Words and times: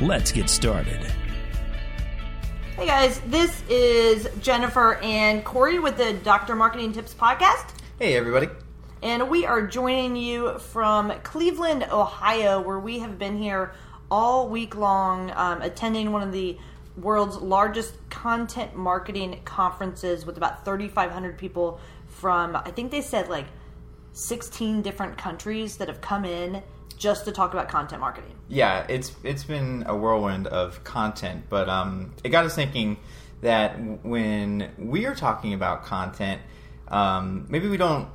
Let's 0.00 0.32
get 0.32 0.50
started. 0.50 1.06
Hey 2.76 2.86
guys, 2.86 3.20
this 3.28 3.62
is 3.68 4.28
Jennifer 4.40 4.96
and 4.96 5.44
Corey 5.44 5.78
with 5.78 5.96
the 5.96 6.14
Dr. 6.14 6.56
Marketing 6.56 6.92
Tips 6.92 7.14
Podcast. 7.14 7.66
Hey, 8.00 8.16
everybody. 8.16 8.48
And 9.04 9.30
we 9.30 9.46
are 9.46 9.64
joining 9.64 10.16
you 10.16 10.58
from 10.58 11.12
Cleveland, 11.22 11.86
Ohio, 11.92 12.60
where 12.60 12.80
we 12.80 12.98
have 12.98 13.20
been 13.20 13.38
here 13.38 13.72
all 14.10 14.48
week 14.48 14.74
long 14.74 15.30
um, 15.30 15.62
attending 15.62 16.10
one 16.10 16.22
of 16.22 16.32
the 16.32 16.58
world's 16.96 17.36
largest 17.36 17.94
content 18.10 18.74
marketing 18.74 19.42
conferences 19.44 20.26
with 20.26 20.36
about 20.36 20.64
3,500 20.64 21.38
people 21.38 21.78
from, 22.08 22.56
I 22.56 22.72
think 22.72 22.90
they 22.90 23.00
said 23.00 23.28
like 23.28 23.46
16 24.12 24.82
different 24.82 25.16
countries 25.16 25.76
that 25.76 25.86
have 25.86 26.00
come 26.00 26.24
in 26.24 26.64
just 26.96 27.24
to 27.26 27.32
talk 27.32 27.52
about 27.52 27.68
content 27.68 28.00
marketing. 28.00 28.36
Yeah, 28.48 28.86
it's 28.88 29.12
it's 29.22 29.44
been 29.44 29.84
a 29.86 29.96
whirlwind 29.96 30.46
of 30.46 30.82
content, 30.84 31.44
but 31.48 31.68
um, 31.68 32.12
it 32.22 32.30
got 32.30 32.44
us 32.44 32.54
thinking 32.54 32.98
that 33.42 33.78
when 34.04 34.70
we 34.78 35.06
are 35.06 35.14
talking 35.14 35.54
about 35.54 35.84
content, 35.84 36.40
um, 36.88 37.46
maybe 37.48 37.68
we 37.68 37.76
don't 37.76 38.08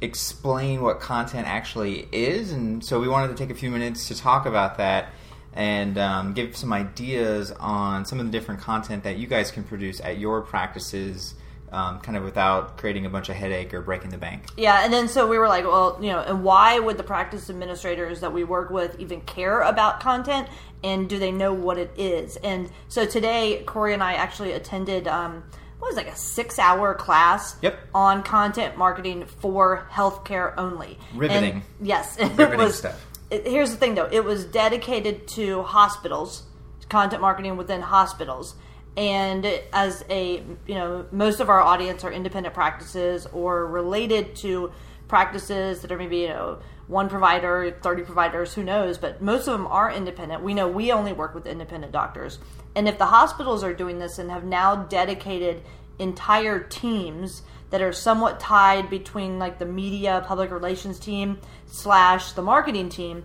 explain 0.00 0.82
what 0.82 1.00
content 1.00 1.46
actually 1.46 2.08
is, 2.12 2.52
and 2.52 2.84
so 2.84 3.00
we 3.00 3.08
wanted 3.08 3.28
to 3.28 3.34
take 3.34 3.50
a 3.50 3.58
few 3.58 3.70
minutes 3.70 4.08
to 4.08 4.14
talk 4.14 4.46
about 4.46 4.76
that 4.78 5.08
and 5.52 5.96
um, 5.96 6.34
give 6.34 6.54
some 6.54 6.72
ideas 6.72 7.50
on 7.52 8.04
some 8.04 8.20
of 8.20 8.26
the 8.26 8.32
different 8.32 8.60
content 8.60 9.04
that 9.04 9.16
you 9.16 9.26
guys 9.26 9.50
can 9.50 9.64
produce 9.64 10.00
at 10.00 10.18
your 10.18 10.42
practices. 10.42 11.34
Um, 11.76 12.00
kind 12.00 12.16
of 12.16 12.24
without 12.24 12.78
creating 12.78 13.04
a 13.04 13.10
bunch 13.10 13.28
of 13.28 13.36
headache 13.36 13.74
or 13.74 13.82
breaking 13.82 14.08
the 14.10 14.16
bank. 14.16 14.44
Yeah, 14.56 14.82
and 14.82 14.90
then 14.90 15.08
so 15.08 15.26
we 15.26 15.36
were 15.38 15.46
like, 15.46 15.64
well, 15.64 15.98
you 16.00 16.10
know, 16.10 16.20
and 16.20 16.42
why 16.42 16.78
would 16.78 16.96
the 16.96 17.02
practice 17.02 17.50
administrators 17.50 18.20
that 18.20 18.32
we 18.32 18.44
work 18.44 18.70
with 18.70 18.98
even 18.98 19.20
care 19.20 19.60
about 19.60 20.00
content, 20.00 20.48
and 20.82 21.06
do 21.06 21.18
they 21.18 21.30
know 21.32 21.52
what 21.52 21.76
it 21.76 21.90
is? 21.98 22.36
And 22.36 22.70
so 22.88 23.04
today, 23.04 23.62
Corey 23.66 23.92
and 23.92 24.02
I 24.02 24.14
actually 24.14 24.52
attended. 24.52 25.06
Um, 25.06 25.44
what 25.78 25.88
was 25.88 25.98
it, 25.98 26.06
like 26.06 26.14
a 26.14 26.16
six 26.16 26.58
hour 26.58 26.94
class 26.94 27.56
Yep. 27.60 27.78
on 27.94 28.22
content 28.22 28.78
marketing 28.78 29.26
for 29.26 29.86
healthcare 29.92 30.54
only. 30.56 30.98
Riveting. 31.14 31.62
And, 31.78 31.86
yes. 31.86 32.16
it 32.18 32.32
Riveting 32.32 32.58
was, 32.60 32.78
stuff. 32.78 33.04
it- 33.30 33.46
here's 33.46 33.70
the 33.70 33.76
thing 33.76 33.94
though 33.94 34.08
it 34.10 34.24
was 34.24 34.46
dedicated 34.46 35.28
to 35.28 35.62
hospitals, 35.64 36.44
content 36.88 37.20
marketing 37.20 37.58
within 37.58 37.82
hospitals. 37.82 38.54
And 38.96 39.44
as 39.72 40.04
a, 40.08 40.42
you 40.66 40.74
know, 40.74 41.06
most 41.12 41.40
of 41.40 41.50
our 41.50 41.60
audience 41.60 42.02
are 42.04 42.12
independent 42.12 42.54
practices 42.54 43.26
or 43.32 43.66
related 43.66 44.36
to 44.36 44.72
practices 45.06 45.82
that 45.82 45.92
are 45.92 45.98
maybe, 45.98 46.18
you 46.18 46.28
know, 46.28 46.58
one 46.88 47.08
provider, 47.08 47.76
30 47.82 48.02
providers, 48.04 48.54
who 48.54 48.62
knows, 48.62 48.96
but 48.96 49.20
most 49.20 49.48
of 49.48 49.52
them 49.52 49.66
are 49.66 49.90
independent. 49.90 50.42
We 50.42 50.54
know 50.54 50.68
we 50.68 50.92
only 50.92 51.12
work 51.12 51.34
with 51.34 51.46
independent 51.46 51.92
doctors. 51.92 52.38
And 52.74 52.88
if 52.88 52.96
the 52.96 53.06
hospitals 53.06 53.64
are 53.64 53.74
doing 53.74 53.98
this 53.98 54.18
and 54.18 54.30
have 54.30 54.44
now 54.44 54.76
dedicated 54.76 55.62
entire 55.98 56.60
teams 56.60 57.42
that 57.70 57.82
are 57.82 57.92
somewhat 57.92 58.38
tied 58.38 58.88
between 58.88 59.38
like 59.38 59.58
the 59.58 59.66
media 59.66 60.24
public 60.26 60.50
relations 60.50 60.98
team 60.98 61.38
slash 61.66 62.32
the 62.32 62.42
marketing 62.42 62.88
team 62.88 63.24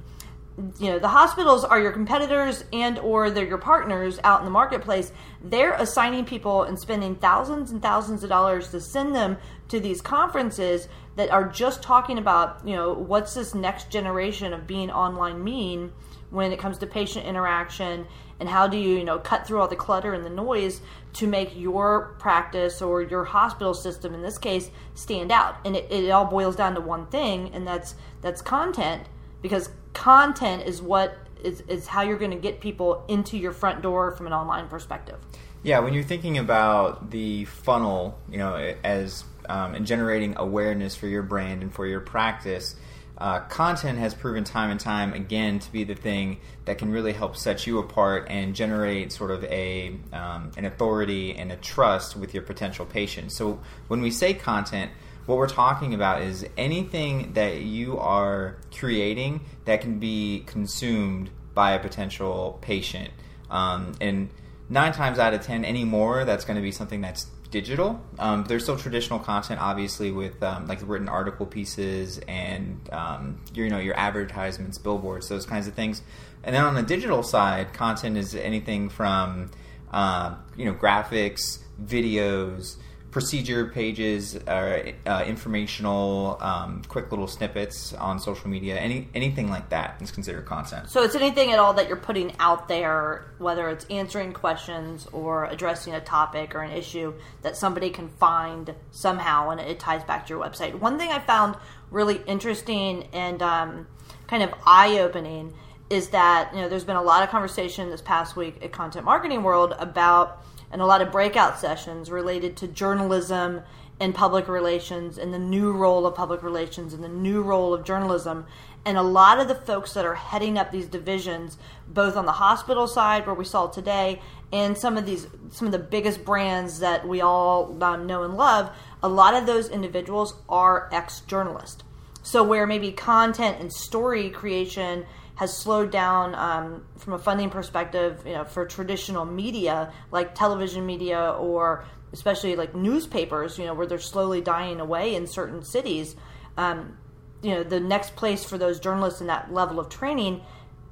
you 0.80 0.90
know 0.90 1.00
the 1.00 1.08
hospitals 1.08 1.64
are 1.64 1.80
your 1.80 1.92
competitors 1.92 2.64
and 2.72 3.00
or 3.00 3.30
they're 3.30 3.48
your 3.48 3.58
partners 3.58 4.20
out 4.24 4.40
in 4.40 4.46
the 4.46 4.52
marketplace. 4.52 5.12
They're 5.44 5.74
assigning 5.74 6.26
people 6.26 6.64
and 6.64 6.80
spending 6.80 7.16
thousands 7.16 7.72
and 7.72 7.82
thousands 7.82 8.24
of 8.24 8.30
dollars 8.30 8.70
to 8.72 8.82
send 8.82 9.16
them 9.16 9.38
to 9.70 9.80
these 9.80 10.02
conferences 10.02 10.88
that 11.16 11.30
are 11.30 11.48
just 11.48 11.82
talking 11.84 12.18
about 12.18 12.62
you 12.66 12.76
know 12.76 12.94
what's 12.94 13.34
this 13.34 13.54
next 13.56 13.90
generation 13.90 14.54
of 14.54 14.68
being 14.68 14.92
online 14.92 15.44
mean 15.44 15.92
when 16.30 16.52
it 16.52 16.60
comes 16.60 16.78
to 16.78 16.88
patient 16.88 17.26
interaction 17.26 18.08
and 18.40 18.48
how 18.48 18.68
do 18.68 18.78
you 18.78 18.98
you 18.98 19.04
know 19.04 19.20
cut 19.20 19.46
through 19.46 19.60
all 19.60 19.68
the 19.68 19.76
clutter 19.76 20.14
and 20.14 20.26
the 20.26 20.30
noise 20.30 20.82
to 21.14 21.28
make 21.28 21.56
your 21.58 22.16
practice 22.20 22.82
or 22.82 23.02
your 23.02 23.24
hospital 23.24 23.74
system 23.74 24.14
in 24.14 24.22
this 24.22 24.38
case 24.38 24.72
stand 24.94 25.32
out. 25.32 25.58
And 25.66 25.76
it, 25.76 25.92
it 25.92 26.10
all 26.10 26.26
boils 26.26 26.56
down 26.56 26.76
to 26.76 26.82
one 26.82 27.08
thing 27.08 27.52
and 27.54 27.68
that's 27.68 27.96
that's 28.22 28.42
content. 28.42 29.04
Because 29.42 29.70
content 29.94 30.64
is 30.64 30.82
what 30.82 31.18
is, 31.44 31.62
is 31.62 31.88
how 31.88 32.02
you're 32.02 32.18
going 32.18 32.32
to 32.32 32.38
get 32.38 32.60
people 32.60 33.04
into 33.08 33.38
your 33.38 33.52
front 33.52 33.82
door 33.82 34.12
from 34.12 34.28
an 34.28 34.34
online 34.34 34.68
perspective 34.68 35.18
Yeah, 35.64 35.80
when 35.80 35.94
you're 35.94 36.04
thinking 36.04 36.38
about 36.38 37.12
the 37.12 37.46
funnel, 37.46 38.20
you 38.30 38.38
know, 38.38 38.76
as 38.84 39.24
um, 39.50 39.76
and 39.76 39.86
generating 39.86 40.36
awareness 40.38 40.96
for 40.96 41.08
your 41.08 41.24
brand 41.24 41.62
and 41.62 41.74
for 41.74 41.86
your 41.86 42.00
practice, 42.00 42.76
uh, 43.22 43.40
content 43.42 44.00
has 44.00 44.16
proven 44.16 44.44
time 44.44 44.72
and 44.72 44.80
time 44.80 45.14
again 45.14 45.60
to 45.60 45.72
be 45.72 45.84
the 45.84 45.94
thing 45.94 46.40
that 46.66 46.80
can 46.80 46.92
really 46.92 47.14
help 47.14 47.38
set 47.38 47.68
you 47.68 47.78
apart 47.78 48.26
and 48.30 48.56
generate 48.56 49.12
sort 49.12 49.30
of 49.30 49.44
a 49.44 49.96
um, 50.12 50.52
an 50.58 50.66
authority 50.66 51.36
and 51.36 51.52
a 51.52 51.56
trust 51.58 52.16
with 52.16 52.34
your 52.34 52.42
potential 52.42 52.84
patients. 52.84 53.38
So 53.38 53.60
when 53.90 54.02
we 54.02 54.10
say 54.10 54.34
content, 54.34 54.92
what 55.26 55.38
we're 55.38 55.48
talking 55.48 55.94
about 55.94 56.22
is 56.22 56.46
anything 56.58 57.34
that 57.34 57.62
you 57.62 57.98
are 58.00 58.58
creating 58.76 59.42
that 59.66 59.82
can 59.82 60.00
be 60.00 60.44
consumed 60.48 61.30
by 61.54 61.72
a 61.72 61.80
potential 61.80 62.58
patient. 62.62 63.10
Um, 63.50 63.94
and 64.02 64.30
nine 64.70 64.94
times 64.94 65.20
out 65.20 65.34
of 65.34 65.42
ten 65.42 65.66
anymore, 65.66 66.26
that's 66.26 66.46
going 66.46 66.56
to 66.56 66.62
be 66.62 66.72
something 66.72 67.02
that's 67.02 67.28
digital. 67.52 68.02
Um, 68.18 68.46
there's 68.46 68.64
still 68.64 68.78
traditional 68.78 69.20
content, 69.20 69.62
obviously, 69.62 70.12
with 70.12 70.42
um, 70.42 70.68
like 70.68 70.80
written 70.88 71.10
article 71.10 71.46
pieces 71.46 72.20
and 72.28 72.80
um, 72.92 73.42
your, 73.54 73.66
you 73.66 73.72
know 73.72 73.80
your 73.80 73.98
advertisements, 73.98 74.78
billboards, 74.78 75.28
those 75.28 75.46
kinds 75.46 75.68
of 75.68 75.74
things. 75.74 76.02
And 76.44 76.56
then 76.56 76.64
on 76.64 76.74
the 76.74 76.82
digital 76.82 77.22
side, 77.22 77.74
content 77.74 78.18
is 78.18 78.34
anything 78.34 78.90
from 78.90 79.52
uh, 79.92 80.36
you 80.58 80.66
know 80.66 80.74
graphics, 80.74 81.60
videos, 81.84 82.78
procedure 83.12 83.68
pages, 83.68 84.36
uh, 84.36 84.92
uh, 85.06 85.24
informational, 85.28 86.38
um, 86.42 86.82
quick 86.88 87.12
little 87.12 87.28
snippets 87.28 87.94
on 87.94 88.20
social 88.20 88.50
media. 88.50 88.78
Any 88.78 89.10
anything 89.14 89.50
like 89.50 89.70
that 89.70 90.02
is 90.02 90.12
considered 90.12 90.46
content. 90.46 90.90
so 90.90 91.04
it's 91.04 91.16
anything 91.16 91.52
at 91.52 91.60
all 91.60 91.74
that 91.74 91.88
you're 91.88 91.98
putting 91.98 92.34
out 92.40 92.68
there 92.68 93.26
whether 93.38 93.70
it's 93.70 93.86
answering 93.86 94.34
questions 94.34 95.08
or 95.12 95.46
addressing 95.46 95.94
a 95.94 96.02
topic 96.02 96.56
or 96.56 96.62
an 96.62 96.72
issue 96.72 97.14
that 97.42 97.58
somebody 97.58 97.90
can 97.90 98.08
find 98.08 98.74
somehow 98.92 99.50
and 99.50 99.60
it 99.60 99.80
ties 99.80 100.04
back 100.04 100.26
to 100.26 100.34
your 100.34 100.44
website 100.44 100.74
one 100.76 100.98
thing 100.98 101.10
i 101.12 101.20
found 101.20 101.56
really 101.90 102.22
interesting 102.26 103.08
and 103.14 103.42
um, 103.42 103.88
kind 104.28 104.44
of 104.44 104.54
eye-opening 104.66 105.54
is 105.90 106.10
that 106.10 106.54
you 106.54 106.62
know 106.62 106.70
there's 106.70 106.86
been 106.86 106.96
a 106.96 107.02
lot 107.02 107.24
of 107.24 107.30
conversation 107.30 107.90
this 107.90 108.02
past 108.02 108.36
week 108.36 108.56
at 108.64 108.72
content 108.72 109.06
marketing 109.06 109.44
world 109.44 109.76
about 109.78 110.44
and 110.72 110.82
a 110.82 110.86
lot 110.86 111.02
of 111.02 111.12
breakout 111.12 111.60
sessions 111.60 112.10
related 112.10 112.58
to 112.58 112.68
journalism 112.68 113.62
and 114.00 114.16
public 114.16 114.48
relations 114.48 115.18
and 115.18 115.34
the 115.34 115.40
new 115.40 115.72
role 115.72 116.08
of 116.08 116.16
public 116.16 116.42
relations 116.42 116.94
and 116.94 117.04
the 117.04 117.10
new 117.10 117.42
role 117.42 117.74
of 117.74 117.84
journalism. 117.84 118.46
And 118.84 118.98
a 118.98 119.04
lot 119.04 119.40
of 119.40 119.48
the 119.48 119.54
folks 119.54 119.94
that 119.94 120.06
are 120.06 120.16
heading 120.16 120.58
up 120.58 120.72
these 120.72 120.88
divisions 120.88 121.58
both 121.88 122.18
on 122.18 122.26
the 122.26 122.32
hospital 122.32 122.88
side 122.88 123.28
where 123.28 123.36
we 123.36 123.46
saw 123.46 123.68
today 123.68 124.20
and 124.52 124.76
some 124.78 124.98
of 124.98 125.06
these 125.06 125.28
some 125.52 125.68
of 125.68 125.72
the 125.72 125.80
biggest 125.80 126.26
brands 126.26 126.80
that 126.80 127.08
we 127.08 127.22
all 127.22 127.82
um, 127.84 128.08
know 128.08 128.24
and 128.24 128.36
love 128.36 128.72
a 129.04 129.08
lot 129.08 129.36
of 129.36 129.46
those 129.46 129.70
individuals 129.70 130.36
are 130.50 130.90
ex-journalists. 130.92 131.84
So 132.24 132.44
where 132.44 132.68
maybe 132.68 132.92
content 132.92 133.58
and 133.60 133.72
story 133.72 134.30
creation 134.30 135.06
has 135.36 135.58
slowed 135.58 135.92
down 135.92 136.36
um, 136.36 136.86
from 136.98 137.14
a 137.14 137.20
funding 137.20 137.50
perspective, 137.50 138.22
you 138.26 138.34
know, 138.34 138.44
for 138.44 138.66
traditional 138.66 139.26
media 139.26 139.92
like 140.12 140.36
television 140.36 140.86
media 140.86 141.36
or 141.40 141.86
especially 142.14 142.56
like 142.56 142.76
newspapers, 142.76 143.58
you 143.58 143.66
know, 143.66 143.74
where 143.74 143.88
they're 143.88 144.00
slowly 144.00 144.42
dying 144.42 144.80
away 144.80 145.16
in 145.16 145.26
certain 145.28 145.64
cities. 145.64 146.16
Um, 146.58 146.98
you 147.42 147.52
know, 147.52 147.64
the 147.64 147.80
next 147.80 148.16
place 148.16 148.44
for 148.44 148.58
those 148.58 148.80
journalists 148.80 149.22
in 149.22 149.28
that 149.28 149.52
level 149.52 149.80
of 149.80 149.90
training 149.90 150.42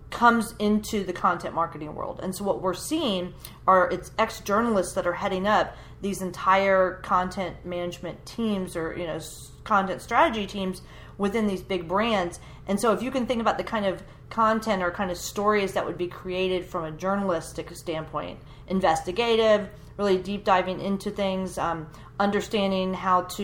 comes 0.09 0.55
into 0.57 1.03
the 1.03 1.13
content 1.13 1.53
marketing 1.53 1.93
world. 1.93 2.19
And 2.23 2.35
so 2.35 2.43
what 2.43 2.61
we're 2.61 2.73
seeing 2.73 3.33
are 3.67 3.89
it's 3.91 4.11
ex 4.17 4.39
journalists 4.39 4.93
that 4.93 5.05
are 5.05 5.13
heading 5.13 5.47
up 5.47 5.75
these 6.01 6.21
entire 6.21 6.95
content 7.03 7.63
management 7.65 8.25
teams 8.25 8.75
or 8.75 8.97
you 8.97 9.05
know 9.05 9.19
content 9.63 10.01
strategy 10.01 10.47
teams 10.47 10.81
within 11.17 11.47
these 11.47 11.61
big 11.61 11.87
brands. 11.87 12.39
And 12.67 12.79
so 12.79 12.93
if 12.93 13.03
you 13.03 13.11
can 13.11 13.27
think 13.27 13.41
about 13.41 13.57
the 13.57 13.63
kind 13.63 13.85
of 13.85 14.01
content 14.29 14.83
or 14.83 14.91
kind 14.91 15.11
of 15.11 15.17
stories 15.17 15.73
that 15.73 15.85
would 15.85 15.97
be 15.97 16.07
created 16.07 16.65
from 16.65 16.85
a 16.85 16.91
journalistic 16.91 17.75
standpoint, 17.75 18.39
investigative, 18.67 19.69
really 19.97 20.17
deep 20.17 20.43
diving 20.43 20.79
into 20.79 21.11
things, 21.11 21.57
um, 21.57 21.87
understanding 22.19 22.93
how 22.93 23.23
to 23.23 23.43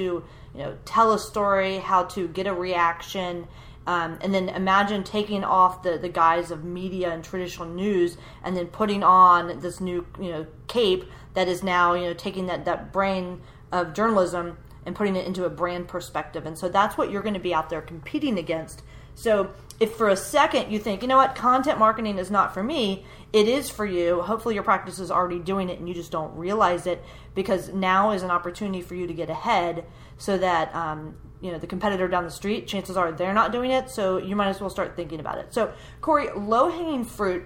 you 0.53 0.59
know 0.59 0.77
tell 0.85 1.13
a 1.13 1.19
story, 1.19 1.77
how 1.77 2.03
to 2.05 2.27
get 2.29 2.47
a 2.47 2.53
reaction. 2.53 3.47
Um, 3.87 4.17
and 4.21 4.33
then 4.33 4.49
imagine 4.49 5.03
taking 5.03 5.43
off 5.43 5.83
the, 5.83 5.99
the 5.99 6.09
guise 6.09 6.49
of 6.49 6.63
media 6.63 7.11
and 7.11 7.23
traditional 7.23 7.67
news 7.67 8.17
and 8.43 8.57
then 8.57 8.65
putting 8.67 9.03
on 9.03 9.59
this 9.59 9.79
new 9.79 10.07
you 10.19 10.31
know 10.31 10.47
cape 10.67 11.05
that 11.35 11.47
is 11.47 11.61
now 11.61 11.93
you 11.93 12.05
know 12.05 12.13
taking 12.13 12.47
that, 12.47 12.65
that 12.65 12.91
brain 12.91 13.41
of 13.71 13.93
journalism 13.93 14.57
and 14.87 14.95
putting 14.95 15.15
it 15.15 15.27
into 15.27 15.45
a 15.45 15.49
brand 15.51 15.87
perspective 15.87 16.47
and 16.47 16.57
so 16.57 16.67
that's 16.67 16.97
what 16.97 17.11
you're 17.11 17.21
going 17.21 17.35
to 17.35 17.39
be 17.39 17.53
out 17.53 17.69
there 17.69 17.81
competing 17.81 18.39
against 18.39 18.81
so 19.13 19.51
if 19.79 19.95
for 19.95 20.09
a 20.09 20.15
second 20.15 20.71
you 20.71 20.79
think 20.79 21.01
you 21.01 21.07
know 21.07 21.17
what? 21.17 21.35
Content 21.35 21.79
marketing 21.79 22.17
is 22.17 22.31
not 22.31 22.53
for 22.53 22.63
me. 22.63 23.05
It 23.33 23.47
is 23.47 23.69
for 23.69 23.85
you. 23.85 24.21
Hopefully 24.21 24.55
your 24.55 24.63
practice 24.63 24.99
is 24.99 25.11
already 25.11 25.39
doing 25.39 25.69
it 25.69 25.79
and 25.79 25.87
you 25.87 25.93
just 25.93 26.11
don't 26.11 26.35
realize 26.37 26.87
it 26.87 27.03
because 27.33 27.73
now 27.73 28.11
is 28.11 28.23
an 28.23 28.31
opportunity 28.31 28.81
for 28.81 28.95
you 28.95 29.07
to 29.07 29.13
get 29.13 29.29
ahead 29.29 29.85
so 30.17 30.37
that 30.37 30.73
um, 30.73 31.17
you 31.41 31.51
know 31.51 31.59
the 31.59 31.67
competitor 31.67 32.07
down 32.07 32.23
the 32.23 32.31
street 32.31 32.67
chances 32.67 32.95
are 32.95 33.11
they're 33.11 33.33
not 33.33 33.51
doing 33.51 33.71
it 33.71 33.89
so 33.89 34.17
you 34.17 34.35
might 34.35 34.47
as 34.47 34.61
well 34.61 34.69
start 34.69 34.95
thinking 34.95 35.19
about 35.19 35.37
it. 35.37 35.53
So 35.53 35.73
corey 36.01 36.29
low 36.35 36.69
hanging 36.69 37.03
fruit 37.03 37.43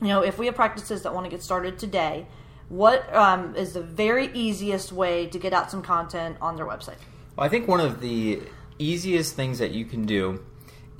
you 0.00 0.08
know 0.08 0.22
if 0.22 0.38
we 0.38 0.46
have 0.46 0.54
practices 0.54 1.02
that 1.02 1.14
want 1.14 1.26
to 1.26 1.30
get 1.30 1.42
started 1.42 1.78
today 1.78 2.26
what 2.70 3.12
um, 3.14 3.56
is 3.56 3.72
the 3.72 3.82
very 3.82 4.28
easiest 4.32 4.92
way 4.92 5.26
to 5.26 5.38
get 5.40 5.52
out 5.52 5.72
some 5.72 5.82
content 5.82 6.36
on 6.40 6.54
their 6.54 6.66
website? 6.66 6.98
Well 7.36 7.44
i 7.46 7.48
think 7.48 7.68
one 7.68 7.80
of 7.80 8.00
the 8.00 8.40
easiest 8.78 9.36
things 9.36 9.58
that 9.58 9.72
you 9.72 9.84
can 9.84 10.06
do 10.06 10.42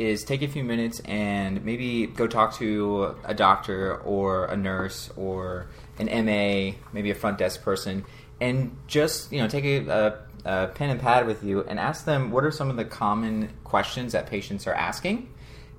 is 0.00 0.24
take 0.24 0.40
a 0.40 0.48
few 0.48 0.64
minutes 0.64 1.00
and 1.00 1.62
maybe 1.62 2.06
go 2.06 2.26
talk 2.26 2.54
to 2.54 3.14
a 3.24 3.34
doctor 3.34 3.98
or 3.98 4.46
a 4.46 4.56
nurse 4.56 5.10
or 5.14 5.66
an 5.98 6.06
MA, 6.24 6.76
maybe 6.94 7.10
a 7.10 7.14
front 7.14 7.36
desk 7.36 7.62
person, 7.62 8.04
and 8.40 8.74
just 8.86 9.30
you 9.30 9.38
know 9.38 9.46
take 9.46 9.64
a, 9.64 9.86
a, 9.86 10.18
a, 10.48 10.68
pen 10.68 10.88
and 10.88 10.98
pad 10.98 11.26
with 11.26 11.44
you 11.44 11.62
and 11.64 11.78
ask 11.78 12.06
them 12.06 12.30
what 12.30 12.44
are 12.44 12.50
some 12.50 12.70
of 12.70 12.76
the 12.76 12.84
common 12.84 13.50
questions 13.62 14.12
that 14.12 14.26
patients 14.26 14.66
are 14.66 14.72
asking, 14.72 15.28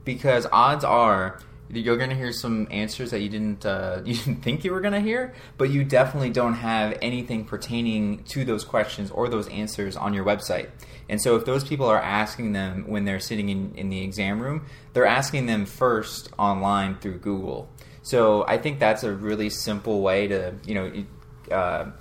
because 0.06 0.45
odds 0.51 0.83
are 0.83 1.39
you're 1.73 1.97
going 1.97 2.09
to 2.09 2.15
hear 2.15 2.31
some 2.31 2.68
answers 2.71 3.12
that 3.12 3.21
you 3.21 3.29
didn't 3.29 3.65
uh, 3.65 4.01
you 4.06 4.15
didn't 4.15 4.41
think 4.41 4.63
you 4.63 4.71
were 4.71 4.81
going 4.81 4.94
to 4.94 5.00
hear, 5.00 5.33
but 5.57 5.69
you 5.69 5.83
definitely 5.83 6.29
don't 6.29 6.56
have 6.56 6.97
anything 7.01 7.45
pertaining 7.45 8.23
to 8.25 8.45
those 8.45 8.63
questions 8.63 9.12
or 9.12 9.29
those 9.29 9.47
answers 9.50 9.95
on 9.95 10.13
your 10.13 10.25
website. 10.25 10.69
And 11.09 11.21
so, 11.21 11.35
if 11.35 11.45
those 11.45 11.63
people 11.63 11.88
are 11.88 12.01
asking 12.01 12.53
them 12.53 12.85
when 12.88 13.06
they're 13.06 13.19
sitting 13.19 13.50
in, 13.50 13.73
in 13.75 13.89
the 13.89 14.01
exam 14.01 14.39
room, 14.39 14.65
they're 14.94 15.06
asking 15.06 15.45
them 15.45 15.65
first 15.65 16.29
online 16.38 16.97
through 16.97 17.19
Google. 17.19 17.69
So, 18.01 18.45
I 18.47 18.57
think 18.57 18.79
that's 18.79 19.03
a 19.03 19.12
really 19.12 19.50
simple 19.50 20.01
way 20.01 20.27
to 20.27 20.53
you 20.65 20.75
know 20.75 21.03
uh, 21.51 21.91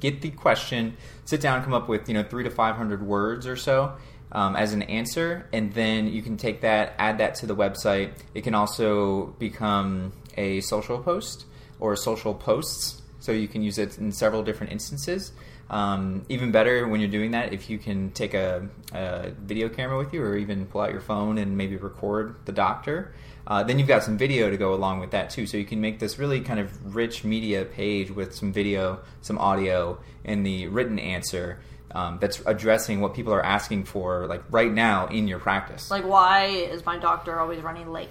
get 0.00 0.20
the 0.20 0.30
question, 0.30 0.96
sit 1.24 1.40
down, 1.40 1.62
come 1.64 1.72
up 1.72 1.88
with 1.88 2.08
you 2.08 2.14
know 2.14 2.22
three 2.22 2.44
to 2.44 2.50
five 2.50 2.76
hundred 2.76 3.02
words 3.02 3.46
or 3.46 3.56
so 3.56 3.96
um, 4.32 4.56
as 4.56 4.72
an 4.72 4.82
answer, 4.82 5.46
and 5.52 5.72
then 5.72 6.08
you 6.08 6.22
can 6.22 6.36
take 6.36 6.60
that, 6.60 6.94
add 6.98 7.18
that 7.18 7.34
to 7.36 7.46
the 7.46 7.56
website. 7.56 8.12
It 8.34 8.42
can 8.42 8.54
also 8.54 9.26
become 9.38 10.12
a 10.36 10.60
social 10.60 10.98
post 10.98 11.46
or 11.80 11.96
social 11.96 12.34
posts, 12.34 13.02
so 13.20 13.32
you 13.32 13.48
can 13.48 13.62
use 13.62 13.78
it 13.78 13.98
in 13.98 14.12
several 14.12 14.42
different 14.42 14.72
instances. 14.72 15.32
Um, 15.70 16.24
even 16.28 16.50
better 16.50 16.88
when 16.88 17.00
you're 17.00 17.10
doing 17.10 17.32
that, 17.32 17.52
if 17.52 17.68
you 17.68 17.78
can 17.78 18.10
take 18.12 18.32
a, 18.32 18.66
a, 18.92 19.30
video 19.30 19.68
camera 19.68 19.98
with 19.98 20.14
you, 20.14 20.22
or 20.22 20.36
even 20.36 20.64
pull 20.64 20.80
out 20.80 20.92
your 20.92 21.02
phone 21.02 21.36
and 21.36 21.58
maybe 21.58 21.76
record 21.76 22.36
the 22.46 22.52
doctor. 22.52 23.12
Uh, 23.46 23.62
then 23.62 23.78
you've 23.78 23.88
got 23.88 24.02
some 24.02 24.16
video 24.16 24.50
to 24.50 24.56
go 24.56 24.74
along 24.74 25.00
with 25.00 25.10
that 25.10 25.30
too, 25.30 25.46
so 25.46 25.56
you 25.56 25.64
can 25.64 25.80
make 25.80 25.98
this 25.98 26.18
really 26.18 26.40
kind 26.40 26.60
of 26.60 26.94
rich 26.94 27.22
media 27.22 27.64
page 27.64 28.10
with 28.10 28.34
some 28.34 28.52
video, 28.52 29.00
some 29.20 29.38
audio, 29.38 29.98
and 30.24 30.44
the 30.44 30.66
written 30.68 30.98
answer 30.98 31.58
um, 31.92 32.18
that's 32.20 32.42
addressing 32.46 33.00
what 33.00 33.14
people 33.14 33.32
are 33.32 33.44
asking 33.44 33.84
for, 33.84 34.26
like 34.26 34.42
right 34.50 34.72
now 34.72 35.06
in 35.06 35.28
your 35.28 35.38
practice. 35.38 35.90
Like, 35.90 36.06
why 36.06 36.46
is 36.46 36.84
my 36.84 36.98
doctor 36.98 37.38
always 37.38 37.60
running 37.60 37.90
late? 37.90 38.10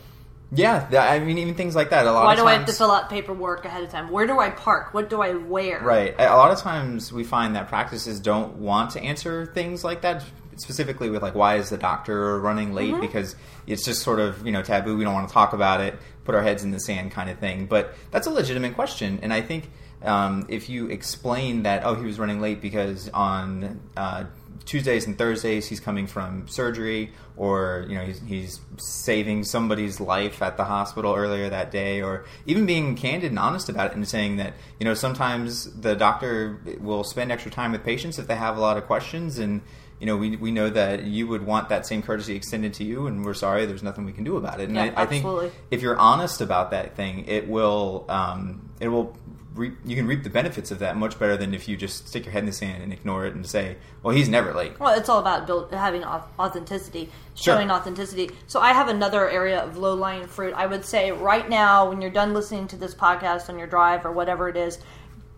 Yeah, 0.52 0.88
I 0.94 1.20
mean, 1.20 1.38
even 1.40 1.56
things 1.56 1.76
like 1.76 1.90
that. 1.90 2.08
A 2.08 2.12
lot. 2.12 2.24
Why 2.24 2.36
do 2.36 2.44
times, 2.44 2.48
I 2.48 2.54
have 2.54 2.66
to 2.68 2.74
fill 2.74 2.92
out 2.92 3.10
paperwork 3.10 3.66
ahead 3.66 3.84
of 3.84 3.90
time? 3.90 4.10
Where 4.10 4.26
do 4.26 4.40
I 4.40 4.50
park? 4.50 4.94
What 4.94 5.10
do 5.10 5.22
I 5.22 5.34
wear? 5.34 5.82
Right. 5.82 6.16
A 6.18 6.36
lot 6.36 6.52
of 6.52 6.60
times 6.60 7.12
we 7.12 7.26
find 7.26 7.56
that 7.56 7.68
practices 7.68 8.20
don't 8.22 8.56
want 8.56 8.92
to 8.92 9.02
answer 9.02 9.46
things 9.46 9.84
like 9.84 10.02
that, 10.02 10.24
specifically 10.56 11.10
with 11.10 11.22
like, 11.22 11.36
why 11.36 11.58
is 11.58 11.70
the 11.70 11.78
doctor 11.78 12.40
running 12.40 12.74
late? 12.74 12.94
Mm-hmm. 12.94 13.02
Because 13.02 13.36
it's 13.68 13.84
just 13.84 14.02
sort 14.04 14.22
of 14.22 14.46
you 14.46 14.54
know 14.54 14.64
taboo. 14.64 14.96
We 14.96 15.04
don't 15.04 15.14
want 15.14 15.28
to 15.28 15.34
talk 15.34 15.52
about 15.52 15.82
it. 15.82 16.00
Put 16.24 16.34
our 16.34 16.42
heads 16.42 16.64
in 16.64 16.72
the 16.72 16.80
sand, 16.80 17.12
kind 17.12 17.30
of 17.30 17.40
thing. 17.40 17.66
But 17.66 17.94
that's 18.12 18.26
a 18.26 18.32
legitimate 18.32 18.74
question, 18.74 19.20
and 19.22 19.34
I 19.34 19.42
think 19.42 19.70
um, 20.08 20.46
if 20.50 20.70
you 20.70 20.88
explain 20.88 21.64
that, 21.64 21.84
oh, 21.86 21.96
he 21.96 22.06
was 22.06 22.18
running 22.18 22.40
late 22.40 22.62
because 22.62 23.10
on 23.10 23.82
uh, 23.98 24.24
Tuesdays 24.66 25.06
and 25.06 25.18
Thursdays 25.18 25.68
he's 25.68 25.80
coming 25.80 26.08
from 26.08 26.48
surgery, 26.48 27.12
or 27.36 27.86
you 27.90 27.96
know 27.96 28.04
he's, 28.04 28.22
he's, 28.22 28.60
saving 28.80 29.44
somebody's 29.44 30.00
life 30.00 30.42
at 30.42 30.56
the 30.56 30.64
hospital 30.64 31.16
earlier 31.16 31.50
that 31.50 31.72
day, 31.72 32.02
or 32.02 32.26
even 32.46 32.66
being 32.66 32.96
candid 32.96 33.32
and 33.32 33.40
honest 33.40 33.70
about 33.70 33.92
it 33.92 33.96
and 33.96 34.08
saying 34.08 34.38
that 34.38 34.54
you 34.80 34.86
know 34.86 34.94
sometimes 34.94 35.72
the 35.82 35.96
doctor 35.96 36.60
will 36.80 37.04
spend 37.04 37.32
extra 37.32 37.52
time 37.52 37.72
with 37.72 37.84
patients 37.84 38.20
if 38.20 38.28
they 38.28 38.36
have 38.36 38.58
a 38.58 38.62
lot 38.62 38.78
of 38.78 38.86
questions 38.86 39.40
and. 39.40 39.62
You 40.00 40.06
know, 40.06 40.16
we, 40.16 40.36
we 40.36 40.52
know 40.52 40.70
that 40.70 41.06
you 41.06 41.26
would 41.26 41.44
want 41.44 41.70
that 41.70 41.88
same 41.88 42.04
courtesy 42.04 42.36
extended 42.36 42.76
to 42.76 42.84
you, 42.84 43.08
and 43.08 43.26
we're 43.26 43.34
sorry, 43.34 43.66
there's 43.66 43.82
nothing 43.82 44.06
we 44.06 44.14
can 44.14 44.24
do 44.24 44.38
about 44.38 44.60
it. 44.60 44.66
And 44.70 44.76
yeah, 44.76 44.94
I, 44.96 45.02
I 45.02 45.06
think 45.08 45.26
if 45.72 45.82
you're 45.82 45.98
honest 45.98 46.40
about 46.40 46.70
that 46.70 46.96
thing, 46.96 47.26
it 47.26 47.50
will 47.50 48.06
um, 48.08 48.70
it 48.80 48.90
will 48.90 49.18
reap, 49.58 49.78
you 49.86 49.96
can 49.96 50.08
reap 50.08 50.24
the 50.24 50.30
benefits 50.30 50.72
of 50.72 50.80
that 50.80 50.96
much 50.96 51.20
better 51.20 51.36
than 51.36 51.54
if 51.54 51.68
you 51.68 51.76
just 51.76 52.08
stick 52.08 52.26
your 52.26 52.32
head 52.32 52.40
in 52.40 52.46
the 52.46 52.52
sand 52.52 52.84
and 52.84 52.94
ignore 52.94 53.26
it 53.26 53.34
and 53.34 53.46
say, 53.46 53.78
"Well, 54.04 54.16
he's 54.16 54.30
never 54.30 54.54
late." 54.54 54.80
Well, 54.80 54.98
it's 54.98 55.10
all 55.10 55.20
about 55.20 55.48
build, 55.48 55.72
having 55.72 56.04
authenticity, 56.04 57.12
showing 57.36 57.68
sure. 57.68 57.78
authenticity. 57.78 58.32
So 58.48 58.60
I 58.60 58.74
have 58.74 58.88
another 58.88 59.30
area 59.30 59.60
of 59.60 59.78
low 59.78 59.96
lying 59.96 60.28
fruit. 60.28 60.54
I 60.56 60.66
would 60.66 60.86
say 60.86 61.12
right 61.12 61.50
now, 61.50 61.90
when 61.90 62.02
you're 62.02 62.12
done 62.12 62.34
listening 62.34 62.68
to 62.70 62.76
this 62.78 62.96
podcast 62.96 63.50
on 63.50 63.58
your 63.58 63.68
drive 63.68 64.06
or 64.06 64.12
whatever 64.12 64.48
it 64.48 64.58
is, 64.58 64.80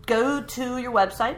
go 0.06 0.42
to 0.42 0.78
your 0.78 0.92
website, 0.92 1.36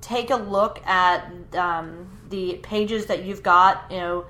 take 0.00 0.30
a 0.30 0.36
look 0.36 0.84
at 0.86 1.32
um, 1.54 2.18
the 2.28 2.60
pages 2.62 3.06
that 3.06 3.24
you've 3.24 3.42
got. 3.42 3.90
You 3.90 3.98
know 3.98 4.26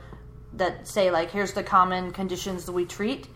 that 0.54 0.86
say 0.88 1.10
like, 1.10 1.30
"Here's 1.30 1.52
the 1.52 1.62
common 1.62 2.12
conditions 2.12 2.66
that 2.66 2.72
we 2.72 2.84
treat." 2.84 3.28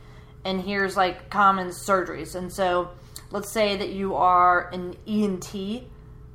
And 0.46 0.60
here's 0.60 0.94
like 0.94 1.30
common 1.30 1.68
surgeries, 1.68 2.34
and 2.34 2.52
so 2.52 2.90
let's 3.34 3.50
say 3.50 3.76
that 3.76 3.88
you 3.88 4.14
are 4.14 4.70
an 4.70 4.94
ENT 5.08 5.82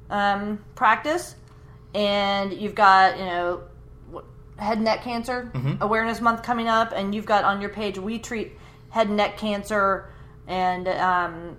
um, 0.10 0.62
practice 0.76 1.34
and 1.96 2.52
you've 2.52 2.76
got, 2.76 3.18
you 3.18 3.24
know, 3.24 3.62
head 4.58 4.78
and 4.78 4.84
neck 4.84 5.02
cancer 5.02 5.50
mm-hmm. 5.54 5.82
awareness 5.82 6.20
month 6.20 6.44
coming 6.44 6.68
up, 6.68 6.92
and 6.94 7.16
you've 7.16 7.26
got 7.26 7.46
on 7.46 7.62
your 7.62 7.70
page, 7.70 7.98
we 7.98 8.20
treat 8.20 8.52
head 8.90 9.08
and 9.08 9.16
neck 9.16 9.38
cancer 9.38 10.10
and 10.46 10.90
um, 10.90 11.58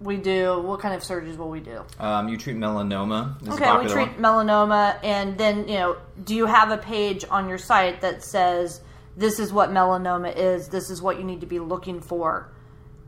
we 0.00 0.16
do 0.16 0.62
what 0.62 0.80
kind 0.80 0.94
of 0.94 1.02
surgeries 1.02 1.36
will 1.36 1.50
we 1.50 1.60
do 1.60 1.84
um, 1.98 2.28
you 2.28 2.36
treat 2.36 2.56
melanoma 2.56 3.36
okay 3.48 3.76
we 3.78 3.92
treat 3.92 4.16
one. 4.16 4.46
melanoma 4.46 4.96
and 5.02 5.36
then 5.36 5.66
you 5.66 5.74
know 5.74 5.96
do 6.22 6.36
you 6.36 6.46
have 6.46 6.70
a 6.70 6.78
page 6.78 7.24
on 7.28 7.48
your 7.48 7.58
site 7.58 8.00
that 8.00 8.22
says 8.22 8.80
this 9.16 9.40
is 9.40 9.52
what 9.52 9.70
melanoma 9.70 10.32
is 10.36 10.68
this 10.68 10.88
is 10.88 11.02
what 11.02 11.18
you 11.18 11.24
need 11.24 11.40
to 11.40 11.46
be 11.46 11.58
looking 11.58 12.00
for 12.00 12.48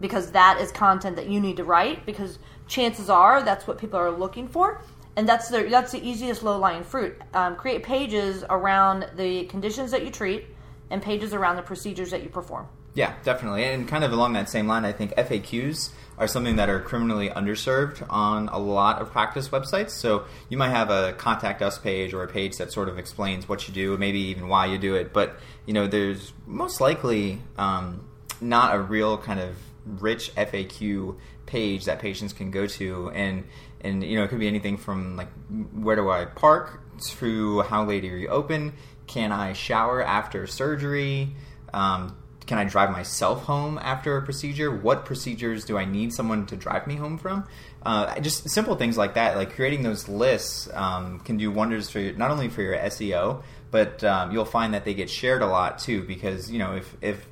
because 0.01 0.33
that 0.33 0.59
is 0.61 0.73
content 0.73 1.17
that 1.17 1.29
you 1.29 1.41
need 1.41 1.57
to 1.57 1.65
write 1.65 2.07
because 2.07 2.39
chances 2.67 3.11
are 3.11 3.43
that's 3.43 3.67
what 3.67 3.79
people 3.79 3.99
are 3.99 4.11
looking 4.11 4.49
for 4.49 4.83
and 5.17 5.29
that's 5.29 5.49
the 5.49 5.65
that's 5.65 5.93
the 5.93 6.07
easiest 6.07 6.43
low 6.43 6.59
lying 6.59 6.85
fruit. 6.85 7.21
Um, 7.35 7.57
create 7.57 7.83
pages 7.83 8.45
around 8.49 9.07
the 9.17 9.45
conditions 9.47 9.91
that 9.91 10.05
you 10.05 10.11
treat 10.11 10.47
and 10.89 11.03
pages 11.03 11.35
around 11.35 11.57
the 11.57 11.63
procedures 11.63 12.11
that 12.11 12.23
you 12.23 12.29
perform. 12.29 12.69
Yeah 12.95 13.15
definitely. 13.23 13.65
And 13.65 13.89
kind 13.89 14.05
of 14.05 14.13
along 14.13 14.33
that 14.35 14.49
same 14.49 14.67
line 14.67 14.85
i 14.85 14.93
think 14.93 15.15
faqs 15.15 15.91
are 16.17 16.27
something 16.27 16.57
that 16.57 16.69
are 16.69 16.81
criminally 16.81 17.31
underserved 17.31 18.07
on 18.11 18.49
a 18.49 18.59
lot 18.59 19.01
of 19.01 19.11
practice 19.11 19.49
websites. 19.49 19.91
So 19.91 20.25
you 20.49 20.59
might 20.59 20.69
have 20.69 20.91
a 20.91 21.15
contact 21.15 21.63
us 21.63 21.79
page 21.79 22.13
or 22.13 22.23
a 22.23 22.29
page 22.29 22.57
that 22.59 22.73
sort 22.73 22.89
of 22.89 22.99
explains 22.99 23.49
what 23.49 23.67
you 23.67 23.75
do 23.75 23.97
maybe 23.97 24.21
even 24.21 24.49
why 24.49 24.67
you 24.67 24.79
do 24.79 24.95
it. 24.95 25.13
But 25.13 25.37
you 25.67 25.75
know 25.75 25.87
there's 25.87 26.33
most 26.47 26.81
likely 26.81 27.41
um, 27.59 28.07
not 28.41 28.75
a 28.75 28.81
real 28.81 29.19
kind 29.19 29.41
of 29.41 29.55
rich 29.85 30.35
FAQ 30.35 31.17
page 31.47 31.87
that 31.87 31.99
patients 31.99 32.33
can 32.33 32.51
go 32.51 32.67
to, 32.67 33.11
and 33.11 33.45
and 33.81 34.05
you 34.05 34.17
know 34.17 34.25
it 34.25 34.29
could 34.29 34.41
be 34.41 34.49
anything 34.49 34.77
from 34.77 35.17
like 35.17 35.29
where 35.75 35.97
do 35.97 36.11
I 36.11 36.25
park 36.25 36.81
to 37.19 37.63
how 37.63 37.85
late 37.85 38.05
are 38.05 38.17
you 38.17 38.29
open? 38.29 38.75
Can 39.07 39.33
I 39.33 39.53
shower 39.53 40.03
after 40.03 40.47
surgery? 40.47 41.35
Um, 41.73 42.17
can 42.47 42.59
I 42.59 42.65
drive 42.65 42.91
myself 42.91 43.45
home 43.45 43.79
after 43.81 44.17
a 44.17 44.23
procedure? 44.23 44.75
What 44.75 45.05
procedures 45.05 45.65
do 45.65 45.79
I 45.79 45.85
need 45.85 46.13
someone 46.13 46.47
to 46.47 46.57
drive 46.57 46.87
me 46.87 46.97
home 46.97 47.17
from? 47.17 47.47
Uh, 47.83 48.19
just 48.19 48.51
simple 48.51 48.75
things 48.75 48.99
like 48.99 49.15
that, 49.15 49.37
like 49.37 49.55
creating 49.55 49.85
those 49.85 50.09
lists, 50.09 50.69
um, 50.75 51.21
can 51.21 51.37
do 51.37 51.53
wonders 51.53 51.89
for 51.91 52.01
your, 52.01 52.15
not 52.15 52.33
only 52.33 52.49
for 52.49 52.63
your 52.63 52.77
SEO, 52.77 53.45
but 53.71 54.03
um, 54.03 54.33
you'll 54.33 54.45
find 54.45 54.75
that 54.75 54.85
they 54.85 54.95
get 54.95 55.09
shared 55.09 55.43
a 55.43 55.47
lot 55.47 55.79
too. 55.79 56.03
Because 56.03 56.51
you 56.51 56.59
know, 56.59 56.75
if 56.75 56.97
if 57.01 57.25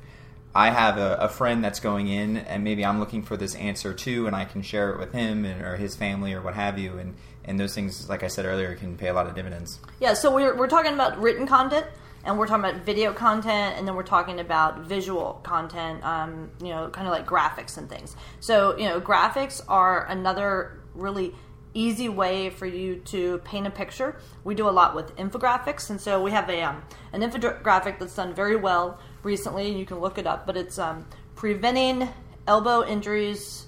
I 0.53 0.71
have 0.71 0.97
a, 0.97 1.15
a, 1.15 1.29
friend 1.29 1.63
that's 1.63 1.79
going 1.79 2.07
in, 2.07 2.37
and 2.37 2.63
maybe 2.63 2.83
I'm 2.83 2.99
looking 2.99 3.21
for 3.21 3.37
this 3.37 3.53
answer 3.55 3.93
too, 3.93 4.25
and 4.25 4.35
I 4.35 4.45
can 4.45 4.63
share 4.63 4.89
it 4.91 4.99
with 4.99 5.13
him 5.13 5.45
and, 5.45 5.61
or 5.61 5.75
his 5.75 5.95
family 5.95 6.33
or 6.33 6.41
what 6.41 6.55
have 6.55 6.79
you, 6.79 6.97
and 6.97 7.15
and 7.45 7.59
those 7.59 7.73
things, 7.73 8.09
like 8.09 8.23
I 8.23 8.27
said 8.27 8.45
earlier, 8.45 8.75
can 8.75 8.97
pay 8.97 9.07
a 9.07 9.13
lot 9.13 9.27
of 9.27 9.35
dividends. 9.35 9.79
Yeah, 9.99 10.13
so 10.13 10.33
we're 10.33 10.55
we're 10.55 10.67
talking 10.67 10.93
about 10.93 11.19
written 11.19 11.45
content, 11.45 11.85
and 12.23 12.37
we're 12.37 12.47
talking 12.47 12.65
about 12.65 12.83
video 12.83 13.13
content, 13.13 13.77
and 13.77 13.87
then 13.87 13.95
we're 13.95 14.03
talking 14.03 14.39
about 14.39 14.79
visual 14.79 15.39
content, 15.43 16.03
um, 16.03 16.49
you 16.61 16.69
know, 16.69 16.89
kind 16.89 17.07
of 17.07 17.13
like 17.13 17.27
graphics 17.27 17.77
and 17.77 17.87
things. 17.87 18.15
So 18.39 18.75
you 18.77 18.85
know, 18.85 18.99
graphics 18.99 19.61
are 19.67 20.05
another 20.07 20.79
really 20.95 21.35
easy 21.75 22.09
way 22.09 22.49
for 22.49 22.65
you 22.65 22.95
to 22.95 23.37
paint 23.39 23.67
a 23.67 23.69
picture. 23.69 24.17
We 24.43 24.55
do 24.55 24.67
a 24.67 24.71
lot 24.71 24.95
with 24.95 25.15
infographics, 25.15 25.91
and 25.91 26.01
so 26.01 26.21
we 26.21 26.31
have 26.31 26.49
a 26.49 26.63
um, 26.63 26.81
an 27.13 27.21
infographic 27.21 27.99
that's 27.99 28.15
done 28.15 28.33
very 28.33 28.55
well 28.55 28.99
recently, 29.23 29.69
and 29.69 29.79
you 29.79 29.85
can 29.85 29.99
look 29.99 30.17
it 30.17 30.27
up. 30.27 30.45
But 30.45 30.57
it's 30.57 30.77
um, 30.77 31.05
preventing 31.35 32.09
elbow 32.47 32.85
injuries 32.85 33.67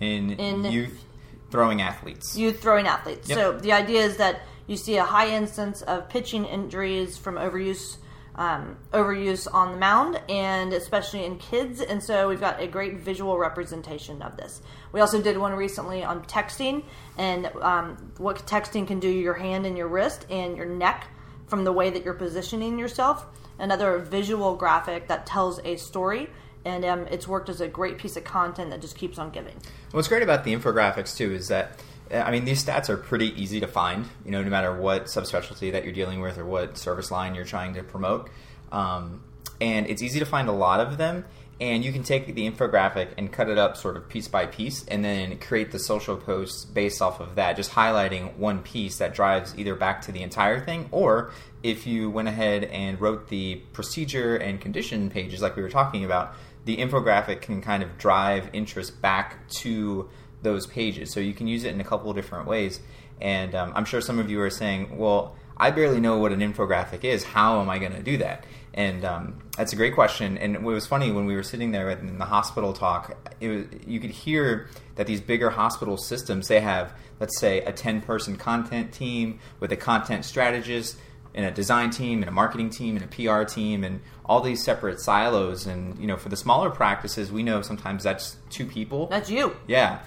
in, 0.00 0.30
in 0.32 0.64
youth 0.64 1.04
throwing 1.50 1.82
athletes. 1.82 2.36
Youth 2.36 2.60
throwing 2.60 2.86
athletes. 2.86 3.28
Yep. 3.28 3.38
So 3.38 3.52
the 3.58 3.72
idea 3.72 4.02
is 4.02 4.16
that 4.16 4.42
you 4.66 4.76
see 4.76 4.96
a 4.96 5.04
high 5.04 5.28
instance 5.28 5.82
of 5.82 6.08
pitching 6.08 6.44
injuries 6.44 7.18
from 7.18 7.34
overuse. 7.34 7.96
Um, 8.36 8.78
overuse 8.92 9.52
on 9.52 9.72
the 9.72 9.76
mound 9.76 10.18
and 10.28 10.72
especially 10.72 11.24
in 11.24 11.36
kids 11.36 11.80
and 11.80 12.02
so 12.02 12.28
we've 12.28 12.40
got 12.40 12.62
a 12.62 12.66
great 12.66 12.98
visual 12.98 13.36
representation 13.36 14.22
of 14.22 14.36
this 14.36 14.62
we 14.92 15.00
also 15.00 15.20
did 15.20 15.36
one 15.36 15.52
recently 15.52 16.04
on 16.04 16.24
texting 16.24 16.84
and 17.18 17.46
um, 17.60 18.12
what 18.18 18.38
texting 18.46 18.86
can 18.86 19.00
do 19.00 19.12
to 19.12 19.18
your 19.18 19.34
hand 19.34 19.66
and 19.66 19.76
your 19.76 19.88
wrist 19.88 20.26
and 20.30 20.56
your 20.56 20.64
neck 20.64 21.08
from 21.50 21.64
the 21.64 21.72
way 21.72 21.90
that 21.90 22.04
you're 22.04 22.14
positioning 22.14 22.78
yourself 22.78 23.26
another 23.58 23.98
visual 23.98 24.56
graphic 24.56 25.08
that 25.08 25.26
tells 25.26 25.60
a 25.64 25.76
story 25.76 26.30
and 26.64 26.84
um, 26.84 27.06
it's 27.10 27.26
worked 27.26 27.48
as 27.48 27.60
a 27.60 27.68
great 27.68 27.98
piece 27.98 28.16
of 28.16 28.24
content 28.24 28.70
that 28.70 28.80
just 28.80 28.96
keeps 28.96 29.18
on 29.18 29.30
giving. 29.30 29.54
What's 29.92 30.08
great 30.08 30.22
about 30.22 30.44
the 30.44 30.54
infographics 30.54 31.16
too 31.16 31.32
is 31.32 31.48
that 31.48 31.80
I 32.10 32.30
mean 32.30 32.44
these 32.44 32.64
stats 32.64 32.88
are 32.88 32.96
pretty 32.96 33.40
easy 33.40 33.60
to 33.60 33.66
find. 33.66 34.06
You 34.24 34.30
know, 34.30 34.42
no 34.42 34.50
matter 34.50 34.74
what 34.74 35.06
subspecialty 35.06 35.72
that 35.72 35.84
you're 35.84 35.92
dealing 35.92 36.20
with 36.20 36.38
or 36.38 36.44
what 36.44 36.76
service 36.76 37.10
line 37.10 37.34
you're 37.34 37.44
trying 37.44 37.74
to 37.74 37.82
promote, 37.82 38.30
um, 38.72 39.22
and 39.60 39.86
it's 39.86 40.02
easy 40.02 40.18
to 40.18 40.26
find 40.26 40.48
a 40.48 40.52
lot 40.52 40.80
of 40.80 40.98
them 40.98 41.24
and 41.60 41.84
you 41.84 41.92
can 41.92 42.02
take 42.02 42.34
the 42.34 42.50
infographic 42.50 43.10
and 43.18 43.30
cut 43.30 43.48
it 43.48 43.58
up 43.58 43.76
sort 43.76 43.96
of 43.96 44.08
piece 44.08 44.28
by 44.28 44.46
piece 44.46 44.84
and 44.88 45.04
then 45.04 45.38
create 45.38 45.70
the 45.70 45.78
social 45.78 46.16
posts 46.16 46.64
based 46.64 47.02
off 47.02 47.20
of 47.20 47.34
that 47.34 47.54
just 47.54 47.72
highlighting 47.72 48.34
one 48.36 48.60
piece 48.62 48.98
that 48.98 49.14
drives 49.14 49.56
either 49.58 49.74
back 49.74 50.00
to 50.00 50.12
the 50.12 50.22
entire 50.22 50.58
thing 50.64 50.88
or 50.90 51.30
if 51.62 51.86
you 51.86 52.10
went 52.10 52.28
ahead 52.28 52.64
and 52.64 53.00
wrote 53.00 53.28
the 53.28 53.56
procedure 53.72 54.36
and 54.36 54.60
condition 54.60 55.10
pages 55.10 55.42
like 55.42 55.54
we 55.54 55.62
were 55.62 55.68
talking 55.68 56.04
about 56.04 56.34
the 56.64 56.76
infographic 56.78 57.42
can 57.42 57.60
kind 57.60 57.82
of 57.82 57.98
drive 57.98 58.48
interest 58.52 59.00
back 59.00 59.48
to 59.48 60.08
those 60.42 60.66
pages. 60.66 61.12
So 61.12 61.20
you 61.20 61.34
can 61.34 61.46
use 61.46 61.64
it 61.64 61.74
in 61.74 61.80
a 61.80 61.84
couple 61.84 62.10
of 62.10 62.16
different 62.16 62.46
ways. 62.46 62.80
And 63.20 63.54
um, 63.54 63.72
i'm 63.74 63.84
sure 63.84 64.00
some 64.00 64.18
of 64.18 64.30
you 64.30 64.40
are 64.40 64.48
saying 64.48 64.96
well 64.96 65.36
i 65.60 65.70
barely 65.70 66.00
know 66.00 66.18
what 66.18 66.32
an 66.32 66.40
infographic 66.40 67.04
is 67.04 67.22
how 67.22 67.60
am 67.60 67.70
i 67.70 67.78
going 67.78 67.92
to 67.92 68.02
do 68.02 68.16
that 68.16 68.44
and 68.72 69.04
um, 69.04 69.40
that's 69.56 69.72
a 69.72 69.76
great 69.76 69.94
question. 69.94 70.38
And 70.38 70.54
it 70.54 70.62
was 70.62 70.86
funny 70.86 71.10
when 71.10 71.26
we 71.26 71.34
were 71.34 71.42
sitting 71.42 71.72
there 71.72 71.90
in 71.90 72.18
the 72.18 72.24
hospital 72.24 72.72
talk, 72.72 73.16
was, 73.40 73.66
you 73.86 73.98
could 73.98 74.10
hear 74.10 74.68
that 74.94 75.06
these 75.06 75.20
bigger 75.20 75.50
hospital 75.50 75.96
systems, 75.96 76.48
they 76.48 76.60
have, 76.60 76.92
let's 77.18 77.38
say, 77.38 77.60
a 77.62 77.72
10 77.72 78.02
person 78.02 78.36
content 78.36 78.92
team 78.92 79.40
with 79.58 79.72
a 79.72 79.76
content 79.76 80.24
strategist 80.24 80.96
and 81.34 81.44
a 81.44 81.50
design 81.50 81.90
team 81.90 82.22
and 82.22 82.28
a 82.28 82.32
marketing 82.32 82.70
team 82.70 82.96
and 82.96 83.04
a 83.04 83.08
PR 83.08 83.44
team 83.44 83.82
and 83.82 84.00
all 84.24 84.40
these 84.40 84.62
separate 84.62 85.00
silos. 85.00 85.66
And, 85.66 85.98
you 85.98 86.06
know, 86.06 86.16
for 86.16 86.28
the 86.28 86.36
smaller 86.36 86.70
practices, 86.70 87.32
we 87.32 87.42
know 87.42 87.62
sometimes 87.62 88.04
that's 88.04 88.36
two 88.50 88.66
people. 88.66 89.08
That's 89.08 89.30
you. 89.30 89.56
Yeah. 89.66 90.00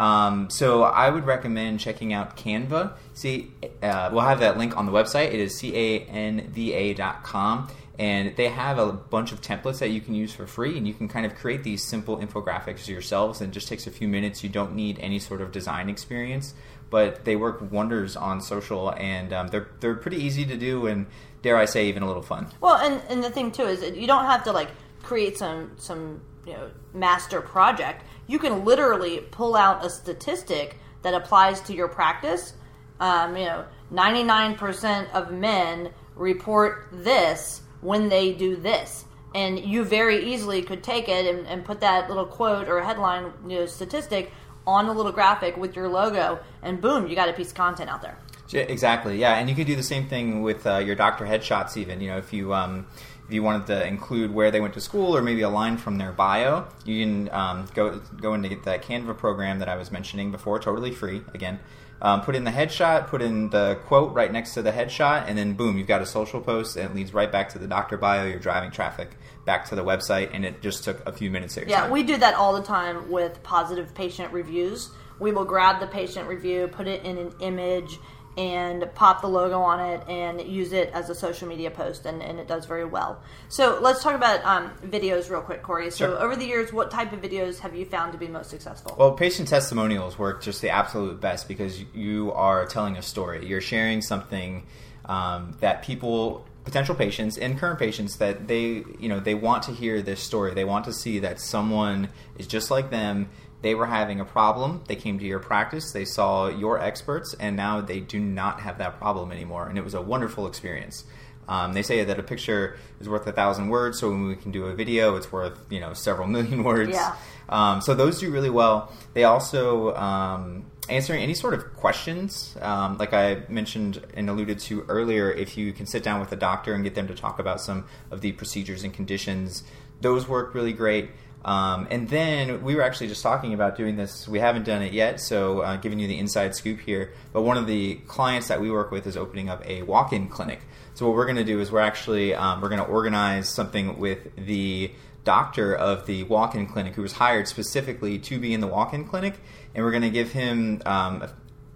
Um, 0.00 0.48
so 0.48 0.82
I 0.82 1.10
would 1.10 1.26
recommend 1.26 1.78
checking 1.78 2.14
out 2.14 2.36
Canva. 2.36 2.94
See, 3.12 3.52
uh, 3.82 4.08
we'll 4.10 4.22
have 4.22 4.40
that 4.40 4.56
link 4.56 4.76
on 4.76 4.86
the 4.86 4.92
website. 4.92 5.26
It 5.26 5.40
is 5.40 5.58
c 5.58 5.76
a 5.76 6.00
n 6.06 6.48
v 6.50 6.72
a 6.72 6.94
dot 6.94 7.22
com 7.22 7.68
and 8.00 8.34
they 8.36 8.48
have 8.48 8.78
a 8.78 8.90
bunch 8.92 9.30
of 9.30 9.42
templates 9.42 9.80
that 9.80 9.90
you 9.90 10.00
can 10.00 10.14
use 10.14 10.32
for 10.32 10.46
free 10.46 10.78
and 10.78 10.88
you 10.88 10.94
can 10.94 11.06
kind 11.06 11.26
of 11.26 11.34
create 11.34 11.62
these 11.62 11.84
simple 11.84 12.16
infographics 12.16 12.88
yourselves 12.88 13.42
and 13.42 13.50
it 13.50 13.52
just 13.52 13.68
takes 13.68 13.86
a 13.86 13.90
few 13.90 14.08
minutes 14.08 14.42
you 14.42 14.48
don't 14.48 14.74
need 14.74 14.98
any 15.00 15.18
sort 15.18 15.42
of 15.42 15.52
design 15.52 15.90
experience 15.90 16.54
but 16.88 17.26
they 17.26 17.36
work 17.36 17.70
wonders 17.70 18.16
on 18.16 18.40
social 18.40 18.90
and 18.94 19.34
um, 19.34 19.48
they're, 19.48 19.68
they're 19.80 19.94
pretty 19.94 20.16
easy 20.16 20.46
to 20.46 20.56
do 20.56 20.86
and 20.86 21.06
dare 21.42 21.58
i 21.58 21.66
say 21.66 21.88
even 21.88 22.02
a 22.02 22.06
little 22.06 22.22
fun 22.22 22.46
well 22.62 22.76
and, 22.76 23.02
and 23.10 23.22
the 23.22 23.30
thing 23.30 23.52
too 23.52 23.64
is 23.64 23.82
you 23.94 24.06
don't 24.06 24.24
have 24.24 24.42
to 24.42 24.50
like 24.50 24.70
create 25.02 25.36
some 25.36 25.70
some 25.76 26.22
you 26.46 26.52
know 26.52 26.70
master 26.94 27.40
project 27.40 28.04
you 28.26 28.38
can 28.38 28.64
literally 28.64 29.18
pull 29.30 29.56
out 29.56 29.84
a 29.84 29.90
statistic 29.90 30.78
that 31.02 31.14
applies 31.14 31.60
to 31.60 31.74
your 31.74 31.88
practice 31.88 32.54
um, 33.00 33.36
you 33.36 33.44
know 33.44 33.64
99% 33.92 35.10
of 35.12 35.32
men 35.32 35.90
report 36.14 36.88
this 36.92 37.62
when 37.80 38.08
they 38.08 38.32
do 38.32 38.56
this. 38.56 39.04
And 39.34 39.58
you 39.58 39.84
very 39.84 40.32
easily 40.32 40.62
could 40.62 40.82
take 40.82 41.08
it 41.08 41.26
and, 41.26 41.46
and 41.46 41.64
put 41.64 41.80
that 41.80 42.08
little 42.08 42.26
quote 42.26 42.68
or 42.68 42.82
headline 42.82 43.32
you 43.46 43.60
know, 43.60 43.66
statistic 43.66 44.32
on 44.66 44.86
a 44.86 44.92
little 44.92 45.12
graphic 45.12 45.56
with 45.56 45.74
your 45.74 45.88
logo, 45.88 46.38
and 46.62 46.80
boom, 46.80 47.06
you 47.06 47.16
got 47.16 47.28
a 47.28 47.32
piece 47.32 47.48
of 47.48 47.54
content 47.54 47.88
out 47.88 48.02
there. 48.02 48.18
Exactly, 48.52 49.16
yeah, 49.16 49.36
and 49.36 49.48
you 49.48 49.54
can 49.54 49.64
do 49.64 49.74
the 49.74 49.82
same 49.82 50.08
thing 50.08 50.42
with 50.42 50.66
uh, 50.66 50.78
your 50.78 50.96
doctor 50.96 51.24
headshots. 51.24 51.76
Even 51.76 52.00
you 52.00 52.08
know, 52.08 52.18
if 52.18 52.32
you 52.32 52.52
um, 52.52 52.86
if 53.30 53.34
you 53.34 53.44
wanted 53.44 53.68
to 53.68 53.86
include 53.86 54.34
where 54.34 54.50
they 54.50 54.60
went 54.60 54.74
to 54.74 54.80
school 54.80 55.16
or 55.16 55.22
maybe 55.22 55.42
a 55.42 55.48
line 55.48 55.76
from 55.76 55.98
their 55.98 56.10
bio, 56.10 56.66
you 56.84 57.04
can 57.04 57.30
um, 57.30 57.68
go 57.76 58.00
go 58.20 58.34
into 58.34 58.48
that 58.64 58.82
Canva 58.82 59.16
program 59.16 59.60
that 59.60 59.68
I 59.68 59.76
was 59.76 59.92
mentioning 59.92 60.32
before, 60.32 60.58
totally 60.58 60.90
free. 60.90 61.22
Again, 61.32 61.60
um, 62.02 62.22
put 62.22 62.34
in 62.34 62.42
the 62.42 62.50
headshot, 62.50 63.06
put 63.06 63.22
in 63.22 63.50
the 63.50 63.78
quote 63.86 64.12
right 64.14 64.32
next 64.32 64.54
to 64.54 64.62
the 64.62 64.72
headshot, 64.72 65.26
and 65.28 65.38
then 65.38 65.52
boom, 65.52 65.78
you've 65.78 65.86
got 65.86 66.02
a 66.02 66.06
social 66.06 66.40
post, 66.40 66.76
and 66.76 66.90
it 66.90 66.96
leads 66.96 67.14
right 67.14 67.30
back 67.30 67.50
to 67.50 67.60
the 67.60 67.68
doctor 67.68 67.96
bio. 67.96 68.26
You're 68.26 68.40
driving 68.40 68.72
traffic 68.72 69.16
back 69.44 69.68
to 69.68 69.76
the 69.76 69.84
website, 69.84 70.30
and 70.32 70.44
it 70.44 70.60
just 70.60 70.82
took 70.82 71.06
a 71.06 71.12
few 71.12 71.30
minutes. 71.30 71.56
Of 71.56 71.68
yeah, 71.68 71.88
we 71.88 72.02
do 72.02 72.16
that 72.16 72.34
all 72.34 72.52
the 72.52 72.64
time 72.64 73.12
with 73.12 73.40
positive 73.44 73.94
patient 73.94 74.32
reviews. 74.32 74.90
We 75.20 75.30
will 75.30 75.44
grab 75.44 75.78
the 75.78 75.86
patient 75.86 76.26
review, 76.26 76.66
put 76.66 76.88
it 76.88 77.04
in 77.04 77.16
an 77.16 77.32
image, 77.38 78.00
and 78.36 78.88
pop 78.94 79.20
the 79.20 79.26
logo 79.26 79.60
on 79.60 79.80
it 79.80 80.08
and 80.08 80.40
use 80.40 80.72
it 80.72 80.90
as 80.92 81.10
a 81.10 81.14
social 81.14 81.48
media 81.48 81.70
post, 81.70 82.06
and, 82.06 82.22
and 82.22 82.38
it 82.38 82.46
does 82.46 82.64
very 82.64 82.84
well. 82.84 83.20
So 83.48 83.78
let's 83.80 84.02
talk 84.02 84.14
about 84.14 84.44
um, 84.44 84.70
videos 84.84 85.30
real 85.30 85.40
quick, 85.40 85.62
Corey. 85.62 85.90
So 85.90 86.10
sure. 86.10 86.18
over 86.18 86.36
the 86.36 86.46
years, 86.46 86.72
what 86.72 86.90
type 86.90 87.12
of 87.12 87.20
videos 87.20 87.58
have 87.58 87.74
you 87.74 87.84
found 87.84 88.12
to 88.12 88.18
be 88.18 88.28
most 88.28 88.50
successful? 88.50 88.94
Well, 88.98 89.12
patient 89.12 89.48
testimonials 89.48 90.18
work 90.18 90.42
just 90.42 90.62
the 90.62 90.70
absolute 90.70 91.20
best 91.20 91.48
because 91.48 91.82
you 91.94 92.32
are 92.32 92.66
telling 92.66 92.96
a 92.96 93.02
story. 93.02 93.46
You're 93.46 93.60
sharing 93.60 94.00
something 94.00 94.64
um, 95.06 95.56
that 95.60 95.82
people 95.82 96.46
potential 96.64 96.94
patients 96.94 97.38
and 97.38 97.58
current 97.58 97.78
patients 97.78 98.16
that 98.16 98.46
they 98.46 98.84
you 98.98 99.08
know 99.08 99.18
they 99.18 99.34
want 99.34 99.62
to 99.62 99.72
hear 99.72 100.02
this 100.02 100.20
story 100.20 100.52
they 100.52 100.64
want 100.64 100.84
to 100.84 100.92
see 100.92 101.20
that 101.20 101.40
someone 101.40 102.08
is 102.38 102.46
just 102.46 102.70
like 102.70 102.90
them 102.90 103.28
they 103.62 103.74
were 103.74 103.86
having 103.86 104.20
a 104.20 104.24
problem. 104.24 104.82
They 104.88 104.96
came 104.96 105.18
to 105.18 105.24
your 105.24 105.38
practice. 105.38 105.92
They 105.92 106.04
saw 106.04 106.48
your 106.48 106.80
experts, 106.80 107.34
and 107.38 107.56
now 107.56 107.80
they 107.80 108.00
do 108.00 108.18
not 108.18 108.60
have 108.60 108.78
that 108.78 108.98
problem 108.98 109.32
anymore. 109.32 109.68
And 109.68 109.76
it 109.76 109.84
was 109.84 109.94
a 109.94 110.00
wonderful 110.00 110.46
experience. 110.46 111.04
Um, 111.48 111.72
they 111.72 111.82
say 111.82 112.04
that 112.04 112.18
a 112.18 112.22
picture 112.22 112.78
is 113.00 113.08
worth 113.08 113.26
a 113.26 113.32
thousand 113.32 113.68
words, 113.68 113.98
so 113.98 114.08
when 114.08 114.28
we 114.28 114.36
can 114.36 114.52
do 114.52 114.66
a 114.66 114.74
video, 114.74 115.16
it's 115.16 115.32
worth 115.32 115.58
you 115.68 115.80
know 115.80 115.92
several 115.92 116.28
million 116.36 116.62
words. 116.62 116.92
Yeah. 116.92 117.16
Um, 117.48 117.80
so 117.80 117.94
those 117.94 118.20
do 118.20 118.30
really 118.30 118.50
well. 118.50 118.92
They 119.12 119.24
also 119.24 119.94
um, 119.96 120.70
answering 120.88 121.22
any 121.22 121.34
sort 121.34 121.54
of 121.54 121.74
questions, 121.74 122.56
um, 122.60 122.96
like 122.98 123.12
I 123.12 123.42
mentioned 123.48 124.00
and 124.14 124.30
alluded 124.30 124.60
to 124.60 124.84
earlier. 124.88 125.30
If 125.30 125.58
you 125.58 125.72
can 125.72 125.86
sit 125.86 126.04
down 126.04 126.20
with 126.20 126.30
a 126.30 126.36
doctor 126.36 126.72
and 126.72 126.84
get 126.84 126.94
them 126.94 127.08
to 127.08 127.14
talk 127.14 127.40
about 127.40 127.60
some 127.60 127.86
of 128.12 128.20
the 128.20 128.30
procedures 128.32 128.84
and 128.84 128.94
conditions, 128.94 129.64
those 130.00 130.28
work 130.28 130.54
really 130.54 130.72
great. 130.72 131.10
Um, 131.44 131.88
and 131.90 132.08
then 132.08 132.62
we 132.62 132.74
were 132.74 132.82
actually 132.82 133.08
just 133.08 133.22
talking 133.22 133.54
about 133.54 133.76
doing 133.76 133.96
this. 133.96 134.28
We 134.28 134.40
haven't 134.40 134.64
done 134.64 134.82
it 134.82 134.92
yet, 134.92 135.20
so 135.20 135.60
uh, 135.60 135.76
giving 135.76 135.98
you 135.98 136.06
the 136.06 136.18
inside 136.18 136.54
scoop 136.54 136.80
here. 136.80 137.12
But 137.32 137.42
one 137.42 137.56
of 137.56 137.66
the 137.66 137.94
clients 138.06 138.48
that 138.48 138.60
we 138.60 138.70
work 138.70 138.90
with 138.90 139.06
is 139.06 139.16
opening 139.16 139.48
up 139.48 139.66
a 139.66 139.82
walk-in 139.82 140.28
clinic. 140.28 140.60
So 140.94 141.06
what 141.06 141.14
we're 141.14 141.24
going 141.24 141.36
to 141.36 141.44
do 141.44 141.60
is 141.60 141.72
we're 141.72 141.80
actually 141.80 142.34
um, 142.34 142.60
we're 142.60 142.68
going 142.68 142.82
to 142.82 142.88
organize 142.88 143.48
something 143.48 143.98
with 143.98 144.36
the 144.36 144.92
doctor 145.24 145.74
of 145.74 146.06
the 146.06 146.24
walk-in 146.24 146.66
clinic 146.66 146.94
who 146.94 147.02
was 147.02 147.12
hired 147.12 147.46
specifically 147.46 148.18
to 148.18 148.38
be 148.38 148.52
in 148.52 148.60
the 148.60 148.66
walk-in 148.66 149.06
clinic, 149.06 149.34
and 149.74 149.84
we're 149.84 149.90
going 149.92 150.02
to 150.02 150.10
give 150.10 150.32
him 150.32 150.82
um, 150.84 151.26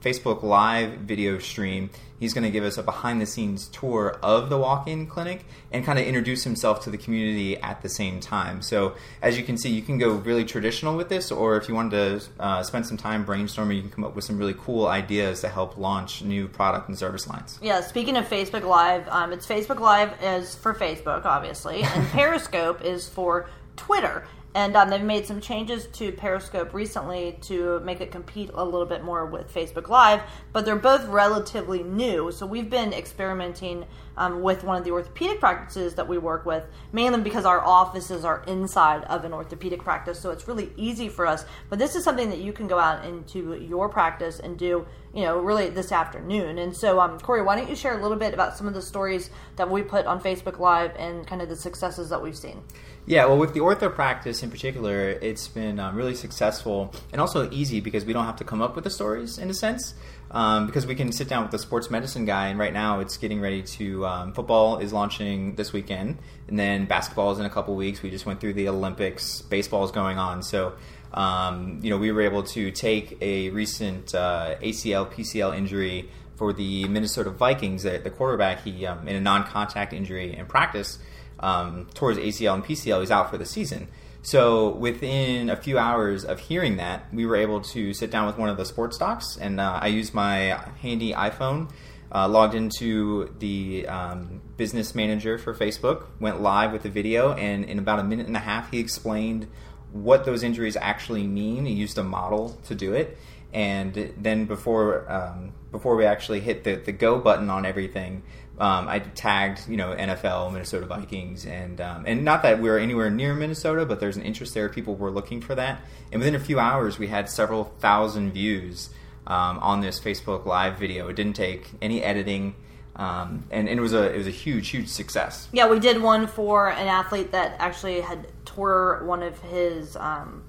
Facebook 0.05 0.43
Live 0.43 0.99
video 0.99 1.39
stream, 1.39 1.89
he's 2.21 2.35
going 2.35 2.45
to 2.45 2.51
give 2.51 2.63
us 2.63 2.77
a 2.77 2.83
behind 2.83 3.23
the 3.23 3.27
scenes 3.27 3.69
tour 3.69 4.19
of 4.23 4.51
the 4.51 4.59
walk 4.59 4.87
in 4.87 5.07
clinic 5.07 5.47
and 5.73 5.83
kind 5.83 5.99
of 5.99 6.05
introduce 6.05 6.45
himself 6.45 6.85
to 6.85 6.91
the 6.91 6.99
community 6.99 7.57
at 7.57 7.81
the 7.81 7.89
same 7.89 8.21
time. 8.21 8.61
So, 8.61 8.97
as 9.23 9.39
you 9.39 9.45
can 9.45 9.57
see, 9.57 9.71
you 9.71 9.81
can 9.81 9.97
go 9.97 10.11
really 10.11 10.45
traditional 10.45 10.95
with 10.95 11.09
this, 11.09 11.33
or 11.33 11.57
if 11.57 11.71
you 11.71 11.75
wanted 11.75 12.21
to 12.21 12.43
uh, 12.43 12.63
spend 12.63 12.87
some 12.87 12.99
time 12.99 13.25
brainstorming, 13.25 13.77
you 13.77 13.81
can 13.81 13.91
come 13.91 14.05
up 14.05 14.15
with 14.15 14.25
some 14.25 14.37
really 14.37 14.55
cool 14.59 14.87
ideas 14.87 15.41
to 15.41 15.49
help 15.49 15.79
launch 15.79 16.21
new 16.21 16.49
product 16.49 16.89
and 16.89 16.99
service 16.99 17.27
lines. 17.27 17.59
Yeah, 17.63 17.81
speaking 17.81 18.19
of 18.19 18.29
Facebook 18.29 18.65
Live, 18.65 19.09
um, 19.09 19.33
it's 19.33 19.47
Facebook 19.47 19.81
Live 19.81 20.13
is 20.23 20.55
for 20.55 20.75
Facebook, 20.75 21.25
obviously, 21.25 21.83
and 21.83 22.07
Periscope 22.09 22.85
is 22.85 23.09
for 23.09 23.49
Twitter. 23.77 24.27
And 24.55 24.77
um, 24.77 24.89
they've 24.89 25.03
made 25.03 25.27
some 25.27 25.41
changes 25.41 25.87
to 25.95 26.13
Periscope 26.13 26.73
recently 26.73 27.39
to 27.43 27.81
make 27.81 28.01
it 28.01 28.13
compete 28.13 28.51
a 28.55 28.65
little 28.65 28.87
bit 28.87 29.03
more 29.03 29.27
with 29.27 29.53
Facebook 29.53 29.89
Live, 29.89 30.23
but 30.53 30.65
they're 30.65 30.77
both 30.77 31.05
relatively 31.07 31.83
new. 31.83 32.31
So 32.31 32.47
we've 32.47 32.71
been 32.71 32.93
experimenting 32.93 33.85
um, 34.17 34.43
with 34.43 34.63
one 34.63 34.77
of 34.77 34.85
the 34.85 34.93
orthopedic 34.93 35.41
practices 35.41 35.95
that 35.95 36.07
we 36.07 36.19
work 36.19 36.47
with, 36.47 36.65
mainly 36.93 37.21
because 37.21 37.45
our 37.45 37.65
offices 37.65 38.25
are 38.25 38.45
inside 38.47 39.03
of 39.05 39.25
an 39.25 39.33
orthopedic 39.33 39.83
practice, 39.83 40.21
so 40.21 40.31
it's 40.31 40.47
really 40.47 40.73
easy 40.77 41.09
for 41.09 41.27
us. 41.27 41.45
But 41.69 41.79
this 41.79 41.97
is 41.97 42.05
something 42.05 42.31
that 42.31 42.39
you 42.39 42.53
can 42.53 42.69
go 42.69 42.79
out 42.79 43.05
into 43.05 43.55
your 43.55 43.89
practice 43.89 44.39
and 44.39 44.57
do, 44.57 44.87
you 45.13 45.23
know, 45.23 45.39
really 45.41 45.69
this 45.69 45.91
afternoon. 45.91 46.59
And 46.59 46.77
so, 46.77 47.01
um, 47.01 47.19
Corey, 47.19 47.43
why 47.43 47.57
don't 47.57 47.69
you 47.69 47.77
share 47.77 47.99
a 47.99 48.03
little 48.03 48.17
bit 48.17 48.35
about 48.35 48.57
some 48.57 48.69
of 48.69 48.75
the 48.75 48.83
stories 48.83 49.31
that 49.57 49.69
we 49.69 49.83
put 49.83 50.07
on 50.07 50.21
Facebook 50.21 50.59
Live 50.61 50.93
and 50.97 51.27
kind 51.27 51.43
of 51.43 51.49
the 51.49 51.57
successes 51.57 52.09
that 52.11 52.23
we've 52.23 52.37
seen? 52.37 52.63
Yeah, 53.07 53.27
well, 53.27 53.37
with 53.37 53.53
the 53.53 53.61
ortho 53.61 53.95
practice 53.95 54.43
in 54.43 54.51
particular, 54.51 55.11
it's 55.11 55.47
been 55.47 55.79
um, 55.79 55.95
really 55.95 56.15
successful 56.15 56.95
and 57.13 57.21
also 57.21 57.51
easy 57.51 57.81
because 57.81 58.07
we 58.07 58.15
don't 58.15 58.25
have 58.25 58.37
to 58.37 58.45
come 58.45 58.63
up 58.63 58.75
with 58.75 58.85
the 58.85 58.91
stories 58.91 59.37
in 59.37 59.51
a 59.51 59.55
sense. 59.55 59.95
Um, 60.31 60.67
because 60.67 60.85
we 60.85 60.97
can 60.97 61.13
sit 61.13 61.29
down 61.29 61.43
with 61.43 61.53
the 61.53 61.59
sports 61.59 61.91
medicine 61.91 62.25
guy, 62.25 62.49
and 62.49 62.59
right 62.59 62.73
now 62.73 62.99
it's 62.99 63.19
getting 63.19 63.41
ready 63.41 63.63
to. 63.63 64.05
Um, 64.05 64.33
football 64.33 64.79
is 64.79 64.93
launching 64.93 65.55
this 65.55 65.73
weekend, 65.73 66.19
and 66.49 66.59
then 66.59 66.87
basketball 66.87 67.31
is 67.31 67.39
in 67.39 67.45
a 67.45 67.51
couple 67.51 67.77
weeks. 67.77 68.03
We 68.03 68.11
just 68.11 68.27
went 68.27 68.41
through 68.41 68.55
the 68.55 68.69
Olympics. 68.69 69.43
Baseball 69.43 69.85
is 69.85 69.93
going 69.93 70.19
on, 70.19 70.43
so 70.43 70.73
um, 71.13 71.79
you 71.83 71.91
know 71.91 71.99
we 71.99 72.11
were 72.11 72.23
able 72.23 72.43
to 72.43 72.73
take 72.73 73.17
a 73.21 73.51
recent 73.51 74.13
uh, 74.13 74.57
ACL 74.61 75.09
PCL 75.09 75.57
injury 75.57 76.11
for 76.35 76.53
the 76.53 76.89
Minnesota 76.89 77.31
Vikings. 77.31 77.85
The, 77.85 77.99
the 77.99 78.11
quarterback, 78.11 78.65
he 78.65 78.87
um, 78.87 79.07
in 79.07 79.15
a 79.15 79.21
non-contact 79.21 79.93
injury 79.93 80.37
in 80.37 80.47
practice 80.47 80.99
um, 81.45 81.87
towards 81.93 82.19
ACL 82.19 82.55
and 82.55 82.65
PCL. 82.65 83.01
He's 83.01 83.11
out 83.11 83.31
for 83.31 83.37
the 83.37 83.45
season. 83.45 83.89
So 84.23 84.71
within 84.71 85.51
a 85.51 85.57
few 85.57 85.79
hours 85.79 86.25
of 86.25 86.41
hearing 86.41 86.79
that, 86.79 87.13
we 87.13 87.27
were 87.27 87.37
able 87.37 87.61
to 87.61 87.93
sit 87.93 88.11
down 88.11 88.27
with 88.27 88.39
one 88.39 88.49
of 88.49 88.57
the 88.57 88.65
sports 88.65 88.97
docs, 88.97 89.37
and 89.37 89.61
uh, 89.61 89.79
I 89.83 89.89
used 89.89 90.15
my 90.15 90.59
handy 90.81 91.13
iPhone, 91.13 91.71
uh, 92.11 92.27
logged 92.29 92.55
into 92.55 93.35
the 93.39 93.87
um, 93.87 94.41
business 94.57 94.95
manager 94.95 95.37
for 95.37 95.55
Facebook, 95.55 96.07
went 96.21 96.41
live 96.41 96.73
with 96.73 96.85
the 96.85 96.89
video, 96.89 97.35
and 97.35 97.67
in 97.67 97.79
about 97.79 97.99
a 97.99 98.05
minute 98.05 98.27
and 98.27 98.37
a 98.37 98.41
half, 98.41 98.71
he 98.71 98.79
explained 98.79 99.47
what 99.93 100.25
those 100.25 100.43
injuries 100.43 100.77
actually 100.77 101.27
mean. 101.27 101.67
He 101.67 101.75
used 101.75 101.99
a 101.99 102.03
model 102.03 102.59
to 102.65 102.75
do 102.75 102.95
it, 102.95 103.19
and 103.53 104.15
then 104.17 104.47
before 104.47 105.13
um, 105.13 105.53
before 105.71 105.97
we 105.97 106.07
actually 106.07 106.41
hit 106.41 106.65
the, 106.65 106.77
the 106.77 106.93
go 106.93 107.19
button 107.19 107.51
on 107.51 107.67
everything, 107.67 108.23
um, 108.59 108.87
I 108.87 109.01
tagged, 109.01 109.69
you 109.69 109.77
know, 109.77 109.95
NFL, 109.95 110.53
Minnesota 110.53 110.87
Vikings, 110.87 111.45
and 111.45 111.81
um, 111.81 112.05
and 112.07 112.25
not 112.25 112.43
that 112.43 112.61
we 112.61 112.69
are 112.69 112.79
anywhere 112.79 113.11
near 113.11 113.35
Minnesota, 113.35 113.85
but 113.85 113.99
there's 113.99 114.17
an 114.17 114.23
interest 114.23 114.55
there. 114.55 114.69
People 114.69 114.95
were 114.95 115.11
looking 115.11 115.41
for 115.41 115.57
that, 115.57 115.81
and 116.13 116.21
within 116.21 116.37
a 116.37 116.41
few 116.41 116.61
hours, 116.61 116.99
we 116.99 117.09
had 117.09 117.29
several 117.29 117.65
thousand 117.81 118.33
views 118.33 118.91
um, 119.27 119.59
on 119.59 119.81
this 119.81 119.99
Facebook 119.99 120.47
Live 120.47 120.79
video. 120.79 121.09
It 121.09 121.17
didn't 121.17 121.35
take 121.35 121.69
any 121.83 122.01
editing, 122.01 122.55
um, 122.95 123.45
and, 123.51 123.69
and, 123.69 123.77
it 123.77 123.83
was 123.83 123.93
a 123.93 124.15
it 124.15 124.19
was 124.19 124.29
a 124.29 124.31
huge 124.31 124.69
huge 124.69 124.89
success. 124.89 125.49
Yeah, 125.53 125.69
we 125.69 125.81
did 125.81 126.01
one 126.01 126.29
for 126.29 126.71
an 126.71 126.87
athlete 126.87 127.33
that 127.33 127.57
actually 127.59 128.03
had 128.03 128.29
tore 128.45 129.03
one 129.05 129.25
of 129.25 129.41
his 129.41 129.97
um, 129.97 130.45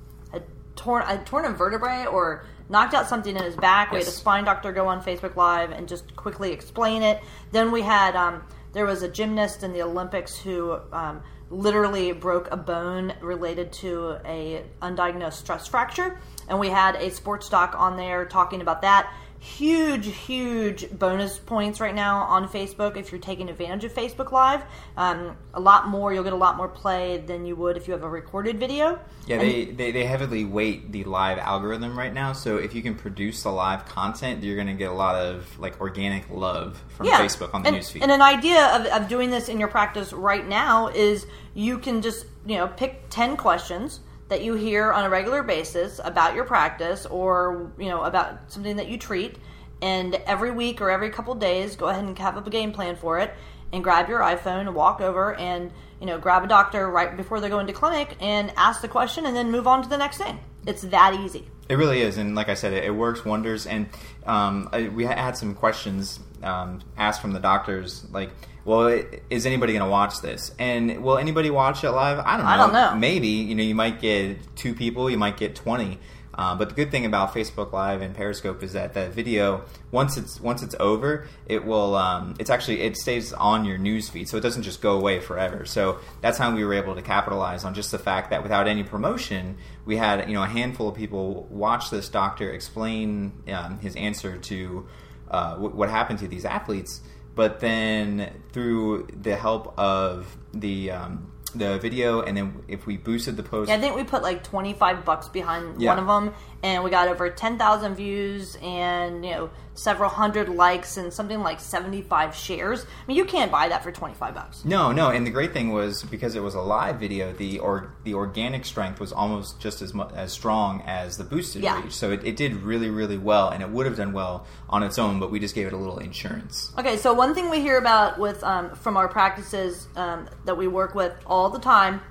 torn 0.76 1.04
a 1.08 1.24
torn 1.24 1.46
a 1.46 1.52
vertebrae 1.52 2.06
or 2.06 2.46
knocked 2.70 2.94
out 2.94 3.08
something 3.08 3.36
in 3.36 3.44
his 3.44 3.56
back. 3.56 3.88
Yes. 3.88 3.94
We 3.94 4.00
had 4.00 4.08
a 4.08 4.12
spine 4.12 4.44
doctor 4.46 4.72
go 4.72 4.88
on 4.88 5.02
Facebook 5.02 5.36
Live 5.36 5.72
and 5.72 5.88
just 5.88 6.16
quickly 6.16 6.52
explain 6.52 7.04
it. 7.04 7.22
Then 7.52 7.72
we 7.72 7.82
had 7.82 8.16
um, 8.16 8.44
there 8.74 8.86
was 8.86 9.04
a 9.04 9.10
gymnast 9.10 9.64
in 9.64 9.74
the 9.74 9.82
Olympics 9.82 10.38
who 10.38 10.80
um, 10.92 11.22
literally 11.50 12.12
broke 12.12 12.50
a 12.52 12.58
bone 12.58 13.14
related 13.22 13.72
to 13.72 14.18
a 14.26 14.64
undiagnosed 14.82 15.34
stress 15.34 15.68
fracture, 15.68 16.20
and 16.50 16.60
we 16.60 16.70
had 16.70 16.96
a 16.96 17.12
sports 17.12 17.50
doc 17.50 17.76
on 17.78 17.98
there 17.98 18.26
talking 18.26 18.62
about 18.62 18.82
that 18.82 19.12
huge, 19.46 20.08
huge 20.08 20.90
bonus 20.90 21.38
points 21.38 21.80
right 21.80 21.94
now 21.94 22.24
on 22.24 22.48
Facebook 22.50 22.98
if 22.98 23.12
you're 23.12 23.22
taking 23.22 23.48
advantage 23.48 23.84
of 23.84 23.94
Facebook 23.94 24.32
Live. 24.32 24.64
Um, 24.98 25.38
a 25.54 25.60
lot 25.60 25.88
more, 25.88 26.12
you'll 26.12 26.24
get 26.24 26.34
a 26.34 26.38
lot 26.38 26.58
more 26.58 26.68
play 26.68 27.18
than 27.20 27.46
you 27.46 27.56
would 27.56 27.78
if 27.78 27.88
you 27.88 27.94
have 27.94 28.04
a 28.04 28.10
recorded 28.10 28.60
video. 28.60 29.00
Yeah, 29.28 29.38
they, 29.38 29.66
they, 29.66 29.92
they, 29.92 30.04
heavily 30.06 30.46
weight 30.46 30.92
the 30.92 31.04
live 31.04 31.38
algorithm 31.38 31.98
right 31.98 32.14
now. 32.14 32.34
So 32.34 32.58
if 32.58 32.74
you 32.74 32.82
can 32.82 32.96
produce 32.96 33.44
the 33.44 33.52
live 33.52 33.86
content, 33.86 34.44
you're 34.44 34.56
going 34.56 34.68
to 34.68 34.74
get 34.74 34.90
a 34.90 34.96
lot 34.96 35.16
of 35.16 35.60
like 35.60 35.80
organic 35.80 36.28
love 36.32 36.84
from 36.90 37.06
yeah. 37.06 37.22
Facebook 37.22 37.54
on 37.54 37.62
the 37.62 37.70
and, 37.70 37.78
newsfeed. 37.78 38.02
And 38.02 38.12
an 38.12 38.24
idea 38.24 38.66
of, 38.76 38.88
of 38.88 39.08
doing 39.08 39.30
this 39.30 39.48
in 39.48 39.60
your 39.60 39.70
practice 39.70 40.12
right 40.12 40.48
now 40.48 40.88
is 40.88 41.28
you 41.54 41.78
can 41.78 42.02
just 42.02 42.26
you 42.48 42.58
know 42.58 42.68
pick 42.68 43.04
ten 43.10 43.38
questions 43.38 44.00
that 44.28 44.44
you 44.44 44.56
hear 44.56 44.92
on 44.92 45.06
a 45.06 45.10
regular 45.10 45.44
basis 45.44 46.00
about 46.04 46.34
your 46.36 46.46
practice 46.46 47.06
or 47.06 47.72
you 47.78 47.88
know 47.88 48.04
about 48.04 48.52
something 48.52 48.78
that 48.78 48.88
you 48.88 48.98
treat. 48.98 49.38
And 49.82 50.16
every 50.26 50.52
week 50.52 50.82
or 50.82 50.90
every 50.90 51.10
couple 51.10 51.36
days 51.36 51.76
go 51.76 51.88
ahead 51.88 52.04
and 52.04 52.18
have 52.18 52.38
a 52.38 52.50
game 52.50 52.72
plan 52.72 52.96
for 52.96 53.20
it 53.20 53.34
and 53.72 53.84
grab 53.84 54.08
your 54.08 54.22
iphone 54.22 54.62
and 54.62 54.74
walk 54.74 55.02
over 55.02 55.36
and 55.36 55.72
you 56.00 56.06
know 56.06 56.18
grab 56.18 56.44
a 56.44 56.48
doctor 56.48 56.90
right 56.90 57.16
before 57.18 57.40
they 57.42 57.50
go 57.50 57.60
into 57.60 57.74
clinic 57.74 58.16
and 58.20 58.52
ask 58.56 58.82
the 58.82 58.88
question 58.88 59.26
and 59.26 59.36
then 59.36 59.52
move 59.52 59.68
on 59.68 59.84
to 59.84 59.90
the 59.90 59.98
next 59.98 60.18
thing. 60.18 60.40
It's 60.66 60.82
that 60.84 61.14
easy. 61.14 61.48
It 61.68 61.76
really 61.76 62.02
is. 62.02 62.18
And 62.18 62.36
like 62.36 62.50
i 62.50 62.54
said 62.54 62.74
it, 62.74 62.84
it 62.84 62.92
works 62.92 63.26
wonders. 63.26 63.66
And 63.66 63.90
um, 64.26 64.70
I, 64.72 64.88
we 64.88 65.06
had 65.06 65.36
some 65.38 65.56
questions 65.56 66.20
um, 66.44 66.82
asked 66.98 67.22
from 67.22 67.34
the 67.34 67.40
doctors 67.40 68.06
like 68.12 68.30
well, 68.66 69.04
is 69.30 69.46
anybody 69.46 69.74
going 69.74 69.86
to 69.86 69.90
watch 69.90 70.22
this? 70.22 70.52
And 70.58 71.04
will 71.04 71.18
anybody 71.18 71.52
watch 71.52 71.84
it 71.84 71.92
live? 71.92 72.20
I 72.20 72.36
don't 72.36 72.46
know. 72.46 72.52
I 72.52 72.58
don't 72.58 72.74
know. 72.74 72.96
Maybe 72.96 73.28
you 73.28 73.56
know 73.56 73.64
you 73.64 73.76
might 73.76 74.02
get 74.02 74.56
two 74.56 74.74
people, 74.74 75.10
you 75.10 75.18
might 75.18 75.38
get 75.38 75.56
twenty. 75.56 76.00
Uh, 76.38 76.54
but 76.54 76.68
the 76.68 76.76
good 76.76 76.92
thing 76.92 77.06
about 77.06 77.34
Facebook 77.34 77.72
Live 77.72 78.02
and 78.02 78.14
Periscope 78.14 78.62
is 78.62 78.74
that 78.74 78.94
that 78.96 79.14
video 79.14 79.64
once 79.92 80.18
it's 80.18 80.42
once 80.42 80.62
it's 80.64 80.76
over, 80.80 81.28
it 81.46 81.64
will 81.64 81.96
um, 81.96 82.36
it's 82.40 82.50
actually 82.50 82.82
it 82.82 82.98
stays 82.98 83.32
on 83.32 83.64
your 83.64 83.78
news 83.78 84.10
feed, 84.10 84.28
so 84.28 84.36
it 84.36 84.42
doesn't 84.42 84.64
just 84.64 84.82
go 84.82 84.98
away 84.98 85.20
forever. 85.22 85.66
So 85.66 86.00
that's 86.22 86.38
how 86.38 86.54
we 86.54 86.66
were 86.66 86.74
able 86.74 86.96
to 86.96 87.02
capitalize 87.02 87.64
on 87.64 87.74
just 87.74 87.92
the 87.92 88.00
fact 88.00 88.32
that 88.32 88.44
without 88.44 88.68
any 88.68 88.84
promotion, 88.84 89.58
we 89.86 89.96
had 89.96 90.28
you 90.28 90.34
know 90.34 90.44
a 90.44 90.48
handful 90.48 90.90
of 90.90 90.96
people 90.96 91.48
watch 91.50 91.90
this 91.90 92.10
doctor 92.10 92.52
explain 92.52 93.32
um, 93.48 93.80
his 93.80 93.96
answer 93.96 94.38
to 94.38 94.88
uh, 95.32 95.52
w- 95.52 95.74
what 95.74 95.90
happened 95.90 96.20
to 96.20 96.28
these 96.28 96.44
athletes 96.44 97.02
but 97.36 97.60
then 97.60 98.32
through 98.54 99.08
the 99.22 99.36
help 99.36 99.78
of 99.78 100.38
the 100.54 100.92
um, 100.92 101.32
the 101.54 101.78
video, 101.80 102.22
and 102.22 102.36
then 102.36 102.64
if 102.68 102.86
we 102.86 102.98
boosted 102.98 103.38
the 103.38 103.44
post, 103.44 103.70
yeah, 103.70 103.76
I 103.76 103.80
think 103.80 103.96
we 103.96 104.04
put 104.04 104.24
like 104.24 104.44
twenty 104.44 104.74
five 104.74 105.06
bucks 105.06 105.28
behind 105.28 105.82
yeah. 105.82 105.90
one 105.90 106.00
of 106.00 106.08
them, 106.08 106.34
and 106.64 106.84
we 106.84 106.90
got 106.90 107.08
over 107.08 107.30
ten 107.30 107.58
thousand 107.58 107.96
views, 107.96 108.58
and 108.62 109.24
you 109.26 109.32
know 109.32 109.50
several 109.76 110.10
hundred 110.10 110.50
likes 110.50 110.98
and 110.98 111.14
something 111.14 111.42
like 111.42 111.60
75 111.60 112.34
shares. 112.34 112.84
I 112.84 113.08
mean, 113.08 113.18
you 113.18 113.26
can't 113.26 113.52
buy 113.52 113.68
that 113.70 113.84
for 113.84 113.92
25 113.92 114.34
bucks. 114.34 114.66
No, 114.66 114.92
no. 114.92 115.10
And 115.10 115.28
the 115.28 115.32
great 115.32 115.54
thing 115.54 115.72
was 115.72 116.04
because 116.04 116.36
it 116.36 116.42
was 116.42 116.56
a 116.56 116.62
live 116.62 117.00
video, 117.00 117.34
the 117.34 117.60
or 117.60 117.94
the 118.04 118.14
organic 118.14 118.66
strength 118.66 119.00
was 119.00 119.12
almost 119.12 119.60
just 119.60 119.82
as 119.82 119.94
much 119.94 120.12
as 120.14 120.32
strong 120.32 120.82
as 120.86 121.18
the 121.18 121.24
boosted 121.24 121.62
yeah. 121.62 121.82
reach. 121.82 121.94
So 121.94 122.12
it, 122.12 122.24
it 122.24 122.38
did 122.38 122.54
really, 122.56 122.90
really 122.90 123.18
well, 123.18 123.50
and 123.50 123.62
it 123.62 123.70
would 123.70 123.86
have 123.86 123.98
done 123.98 124.14
well 124.14 124.48
on 124.70 124.82
its 124.82 124.98
own, 124.98 125.20
but 125.20 125.30
we 125.30 125.40
just 125.40 125.54
gave 125.54 125.68
it 125.68 125.74
a 125.74 125.78
little 125.78 126.00
insurance. 126.00 126.72
Okay, 126.80 126.98
so 126.98 127.14
one 127.14 127.36
thing 127.36 127.50
we 127.50 127.60
hear 127.60 127.78
about 127.78 128.18
with 128.18 128.44
um, 128.44 128.74
from 128.76 128.98
our 128.98 129.08
practices 129.08 129.88
um, 129.96 130.28
that 130.46 130.58
we 130.58 130.68
work 130.68 130.96
with 130.96 131.14
all 131.26 131.50
the 131.50 131.60
time. 131.60 132.02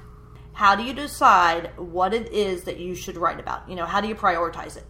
How 0.52 0.76
do 0.76 0.84
you 0.84 0.92
decide 0.92 1.72
what 1.76 2.14
it 2.14 2.32
is 2.32 2.62
that 2.64 2.78
you 2.78 2.94
should 2.94 3.16
write 3.16 3.40
about? 3.40 3.68
You 3.68 3.74
know, 3.74 3.86
how 3.86 4.00
do 4.00 4.06
you 4.06 4.14
prioritize 4.14 4.76
it? 4.76 4.84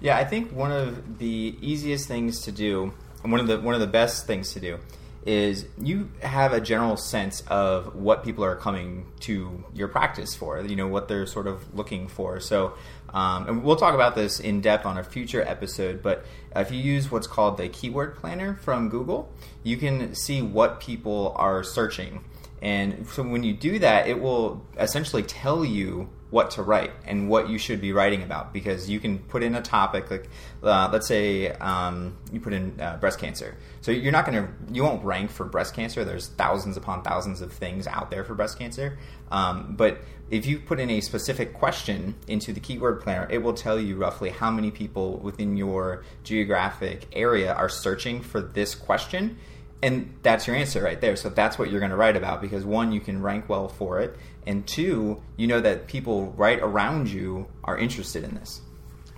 Yeah, 0.00 0.16
I 0.16 0.24
think 0.24 0.52
one 0.52 0.72
of 0.72 1.18
the 1.18 1.56
easiest 1.60 2.06
things 2.06 2.42
to 2.42 2.52
do, 2.52 2.92
and 3.22 3.32
one 3.32 3.40
of 3.40 3.46
the 3.46 3.60
one 3.60 3.74
of 3.74 3.80
the 3.80 3.86
best 3.86 4.26
things 4.26 4.52
to 4.52 4.60
do, 4.60 4.78
is 5.24 5.66
you 5.78 6.10
have 6.20 6.52
a 6.52 6.60
general 6.60 6.96
sense 6.96 7.42
of 7.48 7.94
what 7.96 8.22
people 8.22 8.44
are 8.44 8.56
coming 8.56 9.06
to 9.20 9.64
your 9.74 9.88
practice 9.88 10.34
for. 10.34 10.60
You 10.60 10.76
know 10.76 10.86
what 10.88 11.08
they're 11.08 11.26
sort 11.26 11.46
of 11.46 11.74
looking 11.74 12.08
for. 12.08 12.40
So, 12.40 12.74
um, 13.12 13.48
and 13.48 13.64
we'll 13.64 13.76
talk 13.76 13.94
about 13.94 14.14
this 14.14 14.38
in 14.38 14.60
depth 14.60 14.86
on 14.86 14.98
a 14.98 15.02
future 15.02 15.42
episode. 15.42 16.02
But 16.02 16.24
if 16.54 16.70
you 16.70 16.78
use 16.78 17.10
what's 17.10 17.26
called 17.26 17.56
the 17.56 17.68
keyword 17.68 18.16
planner 18.16 18.54
from 18.54 18.88
Google, 18.88 19.32
you 19.62 19.76
can 19.78 20.14
see 20.14 20.42
what 20.42 20.78
people 20.80 21.32
are 21.36 21.64
searching 21.64 22.22
And 22.62 23.06
so 23.08 23.22
when 23.22 23.42
you 23.42 23.52
do 23.54 23.78
that, 23.80 24.08
it 24.08 24.20
will 24.20 24.64
essentially 24.78 25.22
tell 25.22 25.64
you 25.64 26.08
what 26.30 26.50
to 26.52 26.62
write 26.62 26.90
and 27.04 27.28
what 27.28 27.48
you 27.48 27.56
should 27.56 27.80
be 27.80 27.92
writing 27.92 28.22
about 28.22 28.52
because 28.52 28.90
you 28.90 28.98
can 28.98 29.18
put 29.18 29.42
in 29.42 29.54
a 29.54 29.62
topic 29.62 30.10
like 30.10 30.28
uh, 30.62 30.88
let's 30.92 31.06
say 31.06 31.50
um, 31.52 32.16
you 32.32 32.40
put 32.40 32.52
in 32.52 32.80
uh, 32.80 32.96
breast 32.96 33.18
cancer. 33.18 33.56
So 33.80 33.92
you're 33.92 34.12
not 34.12 34.26
going 34.26 34.44
to 34.44 34.52
you 34.72 34.82
won't 34.82 35.04
rank 35.04 35.30
for 35.30 35.44
breast 35.44 35.74
cancer. 35.74 36.04
There's 36.04 36.28
thousands 36.28 36.76
upon 36.76 37.02
thousands 37.02 37.40
of 37.40 37.52
things 37.52 37.86
out 37.86 38.10
there 38.10 38.24
for 38.24 38.34
breast 38.34 38.58
cancer. 38.58 38.98
Um, 39.30 39.74
but 39.76 39.98
if 40.28 40.46
you 40.46 40.58
put 40.58 40.80
in 40.80 40.90
a 40.90 41.00
specific 41.00 41.54
question 41.54 42.16
into 42.26 42.52
the 42.52 42.58
keyword 42.58 43.00
planner 43.00 43.28
it 43.30 43.38
will 43.38 43.54
tell 43.54 43.78
you 43.78 43.96
roughly 43.96 44.30
how 44.30 44.50
many 44.50 44.72
people 44.72 45.18
within 45.18 45.56
your 45.56 46.04
geographic 46.24 47.06
area 47.12 47.52
are 47.52 47.68
searching 47.68 48.20
for 48.20 48.40
this 48.40 48.74
question 48.74 49.38
and 49.82 50.14
that's 50.22 50.46
your 50.46 50.56
answer 50.56 50.82
right 50.82 51.00
there. 51.00 51.16
So 51.16 51.28
that's 51.28 51.58
what 51.58 51.70
you're 51.70 51.80
going 51.80 51.90
to 51.90 51.96
write 51.96 52.16
about 52.16 52.40
because 52.40 52.64
one 52.64 52.92
you 52.92 53.00
can 53.00 53.22
rank 53.22 53.48
well 53.48 53.68
for 53.68 54.00
it 54.00 54.16
and 54.46 54.66
two 54.66 55.20
you 55.36 55.46
know 55.46 55.60
that 55.60 55.86
people 55.86 56.32
right 56.36 56.60
around 56.60 57.08
you 57.08 57.46
are 57.64 57.76
interested 57.76 58.24
in 58.24 58.34
this. 58.34 58.60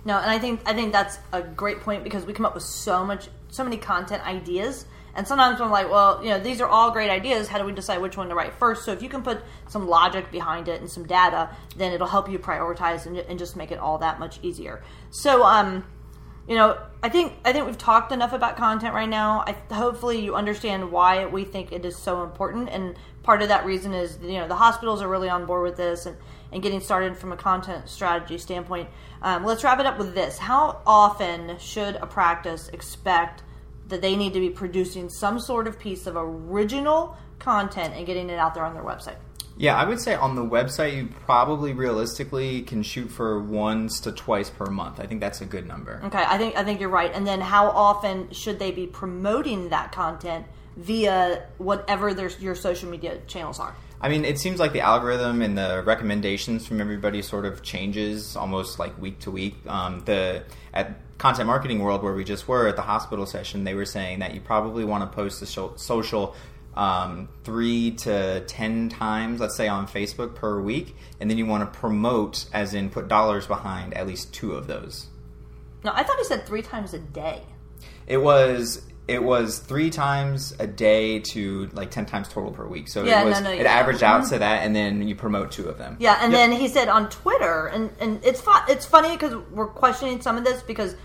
No 0.05 0.17
and 0.17 0.29
i 0.29 0.39
think 0.39 0.61
i 0.65 0.73
think 0.73 0.91
that's 0.91 1.19
a 1.31 1.41
great 1.41 1.81
point 1.81 2.03
because 2.03 2.25
we 2.25 2.33
come 2.33 2.45
up 2.45 2.55
with 2.55 2.63
so 2.63 3.05
much 3.05 3.29
so 3.49 3.63
many 3.63 3.77
content 3.77 4.25
ideas 4.25 4.85
and 5.13 5.27
sometimes 5.27 5.59
i'm 5.59 5.71
like 5.71 5.89
well 5.89 6.23
you 6.23 6.29
know 6.29 6.39
these 6.39 6.61
are 6.61 6.67
all 6.67 6.91
great 6.91 7.09
ideas. 7.09 7.47
How 7.47 7.57
do 7.57 7.65
we 7.65 7.73
decide 7.73 8.01
which 8.01 8.17
one 8.17 8.29
to 8.29 8.35
write 8.35 8.53
first? 8.55 8.85
So 8.85 8.91
if 8.91 9.01
you 9.01 9.09
can 9.09 9.21
put 9.21 9.41
some 9.67 9.87
logic 9.87 10.31
behind 10.31 10.67
it 10.67 10.81
and 10.81 10.89
some 10.89 11.05
data 11.05 11.49
then 11.77 11.93
it'll 11.93 12.07
help 12.07 12.29
you 12.29 12.39
prioritize 12.39 13.05
and, 13.05 13.17
and 13.17 13.37
just 13.37 13.55
make 13.55 13.71
it 13.71 13.79
all 13.79 13.99
that 13.99 14.19
much 14.19 14.39
easier. 14.41 14.83
So 15.11 15.43
um 15.43 15.85
you 16.49 16.55
know, 16.55 16.79
I 17.03 17.09
think 17.09 17.33
I 17.45 17.53
think 17.53 17.67
we've 17.67 17.77
talked 17.77 18.11
enough 18.11 18.33
about 18.33 18.57
content 18.57 18.95
right 18.95 19.07
now. 19.07 19.43
I, 19.45 19.55
hopefully, 19.71 20.19
you 20.19 20.33
understand 20.33 20.91
why 20.91 21.27
we 21.27 21.45
think 21.45 21.71
it 21.71 21.85
is 21.85 21.95
so 21.95 22.23
important, 22.23 22.69
and 22.69 22.95
part 23.21 23.43
of 23.43 23.49
that 23.49 23.65
reason 23.65 23.93
is 23.93 24.17
you 24.21 24.39
know 24.39 24.47
the 24.47 24.55
hospitals 24.55 25.03
are 25.03 25.07
really 25.07 25.29
on 25.29 25.45
board 25.45 25.63
with 25.63 25.77
this 25.77 26.07
and, 26.07 26.17
and 26.51 26.63
getting 26.63 26.79
started 26.79 27.15
from 27.15 27.31
a 27.31 27.37
content 27.37 27.87
strategy 27.87 28.39
standpoint. 28.39 28.89
Um, 29.21 29.45
let's 29.45 29.63
wrap 29.63 29.79
it 29.79 29.85
up 29.85 29.99
with 29.99 30.15
this: 30.15 30.39
How 30.39 30.81
often 30.87 31.59
should 31.59 31.97
a 31.97 32.07
practice 32.07 32.67
expect 32.69 33.43
that 33.87 34.01
they 34.01 34.15
need 34.15 34.33
to 34.33 34.39
be 34.39 34.49
producing 34.49 35.07
some 35.07 35.39
sort 35.39 35.67
of 35.67 35.79
piece 35.79 36.07
of 36.07 36.15
original 36.17 37.15
content 37.37 37.93
and 37.93 38.07
getting 38.07 38.27
it 38.27 38.39
out 38.39 38.55
there 38.55 38.65
on 38.65 38.73
their 38.73 38.83
website? 38.83 39.17
Yeah, 39.59 39.75
I 39.75 39.83
would 39.83 39.99
say 39.99 40.15
on 40.15 40.35
the 40.35 40.41
website 40.41 40.95
you 40.95 41.09
probably 41.25 41.73
realistically 41.73 42.61
can 42.61 42.81
shoot 42.81 43.09
for 43.09 43.41
once 43.41 43.99
to 44.01 44.13
twice 44.13 44.49
per 44.49 44.67
month. 44.67 45.01
I 45.01 45.05
think 45.05 45.19
that's 45.19 45.41
a 45.41 45.45
good 45.45 45.67
number. 45.67 45.99
Okay, 46.05 46.23
I 46.25 46.37
think 46.37 46.55
I 46.55 46.63
think 46.63 46.79
you're 46.79 46.87
right. 46.87 47.11
And 47.13 47.27
then 47.27 47.41
how 47.41 47.67
often 47.67 48.31
should 48.31 48.57
they 48.57 48.71
be 48.71 48.87
promoting 48.87 49.67
that 49.67 49.91
content 49.91 50.45
via 50.77 51.45
whatever 51.57 52.13
their 52.13 52.29
your 52.39 52.55
social 52.55 52.89
media 52.89 53.19
channels 53.27 53.59
are? 53.59 53.75
I 53.99 54.07
mean, 54.07 54.23
it 54.23 54.39
seems 54.39 54.61
like 54.61 54.71
the 54.71 54.79
algorithm 54.79 55.41
and 55.41 55.57
the 55.57 55.83
recommendations 55.85 56.65
from 56.65 56.79
everybody 56.79 57.21
sort 57.21 57.45
of 57.45 57.61
changes 57.61 58.37
almost 58.37 58.79
like 58.79 58.97
week 59.01 59.19
to 59.19 59.31
week. 59.31 59.55
Um, 59.67 60.03
the 60.05 60.45
at 60.73 60.95
content 61.17 61.47
marketing 61.47 61.79
world 61.79 62.01
where 62.01 62.13
we 62.13 62.23
just 62.23 62.47
were 62.47 62.69
at 62.69 62.77
the 62.77 62.81
hospital 62.81 63.25
session, 63.25 63.65
they 63.65 63.73
were 63.73 63.83
saying 63.83 64.19
that 64.19 64.33
you 64.33 64.39
probably 64.39 64.85
want 64.85 65.03
to 65.03 65.13
post 65.13 65.41
the 65.41 65.45
social 65.45 66.33
um, 66.79 67.27
three 67.43 67.91
to 67.91 68.39
ten 68.47 68.87
times, 68.87 69.41
let's 69.41 69.57
say 69.57 69.67
on 69.67 69.85
Facebook 69.85 70.33
per 70.33 70.61
week, 70.61 70.95
and 71.19 71.29
then 71.29 71.37
you 71.37 71.45
want 71.45 71.71
to 71.71 71.79
promote, 71.79 72.45
as 72.53 72.73
in 72.73 72.89
put 72.89 73.09
dollars 73.09 73.45
behind 73.45 73.93
at 73.95 74.07
least 74.07 74.33
two 74.33 74.53
of 74.53 74.65
those. 74.67 75.07
No, 75.83 75.91
I 75.93 76.03
thought 76.03 76.17
he 76.17 76.23
said 76.23 76.45
three 76.45 76.61
times 76.61 76.93
a 76.93 76.99
day. 76.99 77.41
It 78.07 78.17
was 78.17 78.81
it 79.09 79.21
was 79.23 79.59
three 79.59 79.89
times 79.89 80.55
a 80.59 80.67
day 80.67 81.19
to 81.19 81.67
like 81.73 81.91
ten 81.91 82.05
times 82.05 82.29
total 82.29 82.51
per 82.51 82.65
week. 82.65 82.87
So 82.87 83.03
yeah, 83.03 83.23
it 83.23 83.25
was 83.25 83.41
no, 83.41 83.49
no, 83.49 83.51
it 83.51 83.63
yeah. 83.63 83.73
averaged 83.73 84.01
out 84.03 84.27
to 84.29 84.39
that, 84.39 84.63
and 84.63 84.73
then 84.73 85.05
you 85.05 85.15
promote 85.15 85.51
two 85.51 85.67
of 85.67 85.77
them. 85.77 85.97
Yeah, 85.99 86.17
and 86.21 86.31
Yep. 86.31 86.39
then 86.39 86.51
he 86.57 86.69
said 86.69 86.87
on 86.87 87.09
Twitter, 87.09 87.67
and 87.67 87.89
and 87.99 88.23
it's 88.23 88.39
fu- 88.39 88.51
it's 88.69 88.85
funny 88.85 89.17
because 89.17 89.35
we're 89.51 89.67
questioning 89.67 90.21
some 90.21 90.37
of 90.37 90.45
this 90.45 90.61
because 90.63 90.95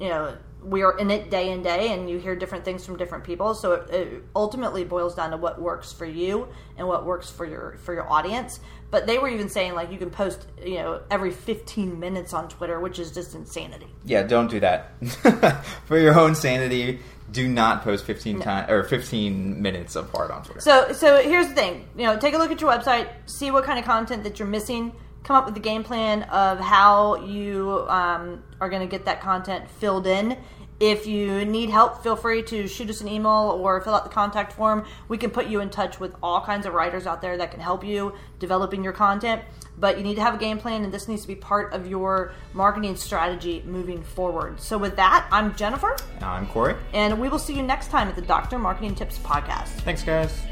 you 0.00 0.08
know 0.08 0.36
we 0.64 0.82
are 0.82 0.96
in 0.96 1.10
it 1.10 1.30
day 1.30 1.50
in 1.50 1.62
day, 1.62 1.92
and 1.92 2.08
you 2.08 2.18
hear 2.18 2.36
different 2.36 2.64
things 2.64 2.84
from 2.84 2.96
different 2.96 3.24
people. 3.24 3.54
So 3.54 3.72
it, 3.72 3.90
it 3.90 4.24
ultimately 4.34 4.84
boils 4.84 5.14
down 5.14 5.30
to 5.30 5.36
what 5.36 5.60
works 5.60 5.92
for 5.92 6.06
you 6.06 6.48
and 6.76 6.86
what 6.86 7.04
works 7.04 7.30
for 7.30 7.44
your 7.44 7.76
for 7.78 7.94
your 7.94 8.10
audience. 8.10 8.60
But 8.90 9.06
they 9.06 9.18
were 9.18 9.28
even 9.28 9.48
saying 9.48 9.74
like 9.74 9.90
you 9.90 9.98
can 9.98 10.10
post 10.10 10.46
you 10.62 10.76
know 10.76 11.00
every 11.10 11.30
15 11.30 11.98
minutes 11.98 12.32
on 12.32 12.48
Twitter, 12.48 12.78
which 12.80 12.98
is 12.98 13.12
just 13.12 13.34
insanity. 13.34 13.88
Yeah, 14.04 14.22
don't 14.22 14.50
do 14.50 14.60
that 14.60 14.92
for 15.86 15.98
your 15.98 16.18
own 16.18 16.34
sanity. 16.34 17.00
Do 17.30 17.48
not 17.48 17.82
post 17.82 18.04
fifteen 18.04 18.40
times 18.40 18.70
or 18.70 18.84
fifteen 18.84 19.62
minutes 19.62 19.96
apart 19.96 20.30
on 20.30 20.44
Twitter. 20.44 20.60
So, 20.60 20.92
so 20.92 21.22
here's 21.22 21.48
the 21.48 21.54
thing. 21.54 21.88
You 21.96 22.04
know, 22.04 22.18
take 22.18 22.34
a 22.34 22.38
look 22.38 22.50
at 22.50 22.60
your 22.60 22.70
website, 22.70 23.08
see 23.24 23.50
what 23.50 23.64
kind 23.64 23.78
of 23.78 23.86
content 23.86 24.22
that 24.24 24.38
you're 24.38 24.48
missing, 24.48 24.92
come 25.24 25.36
up 25.36 25.46
with 25.46 25.56
a 25.56 25.60
game 25.60 25.84
plan 25.84 26.24
of 26.24 26.58
how 26.58 27.16
you 27.24 27.84
um, 27.88 28.42
are 28.60 28.68
going 28.68 28.82
to 28.82 28.88
get 28.88 29.04
that 29.04 29.20
content 29.20 29.70
filled 29.70 30.06
in. 30.06 30.36
If 30.80 31.06
you 31.06 31.44
need 31.44 31.70
help, 31.70 32.02
feel 32.02 32.16
free 32.16 32.42
to 32.42 32.66
shoot 32.66 32.90
us 32.90 33.00
an 33.00 33.06
email 33.06 33.56
or 33.62 33.80
fill 33.82 33.94
out 33.94 34.02
the 34.02 34.10
contact 34.10 34.52
form. 34.52 34.84
We 35.06 35.16
can 35.16 35.30
put 35.30 35.46
you 35.46 35.60
in 35.60 35.70
touch 35.70 36.00
with 36.00 36.12
all 36.20 36.40
kinds 36.40 36.66
of 36.66 36.74
writers 36.74 37.06
out 37.06 37.22
there 37.22 37.36
that 37.36 37.52
can 37.52 37.60
help 37.60 37.84
you 37.84 38.14
developing 38.40 38.82
your 38.82 38.92
content. 38.92 39.42
But 39.78 39.96
you 39.96 40.02
need 40.02 40.16
to 40.16 40.22
have 40.22 40.34
a 40.34 40.38
game 40.38 40.58
plan, 40.58 40.82
and 40.82 40.92
this 40.92 41.06
needs 41.06 41.22
to 41.22 41.28
be 41.28 41.36
part 41.36 41.72
of 41.72 41.86
your 41.86 42.32
marketing 42.52 42.96
strategy 42.96 43.62
moving 43.64 44.02
forward. 44.02 44.60
So, 44.60 44.76
with 44.76 44.96
that, 44.96 45.26
I'm 45.30 45.54
Jennifer, 45.54 45.96
I'm 46.20 46.46
Corey. 46.48 46.74
and 46.92 47.18
we 47.20 47.28
will 47.28 47.38
see 47.38 47.54
you 47.54 47.62
next 47.62 47.88
time 47.88 48.08
at 48.08 48.14
the 48.16 48.22
Doctor 48.22 48.58
Marketing 48.58 48.94
Tips 48.94 49.18
Podcast. 49.18 49.68
Thanks, 49.82 50.02
guys. 50.02 50.51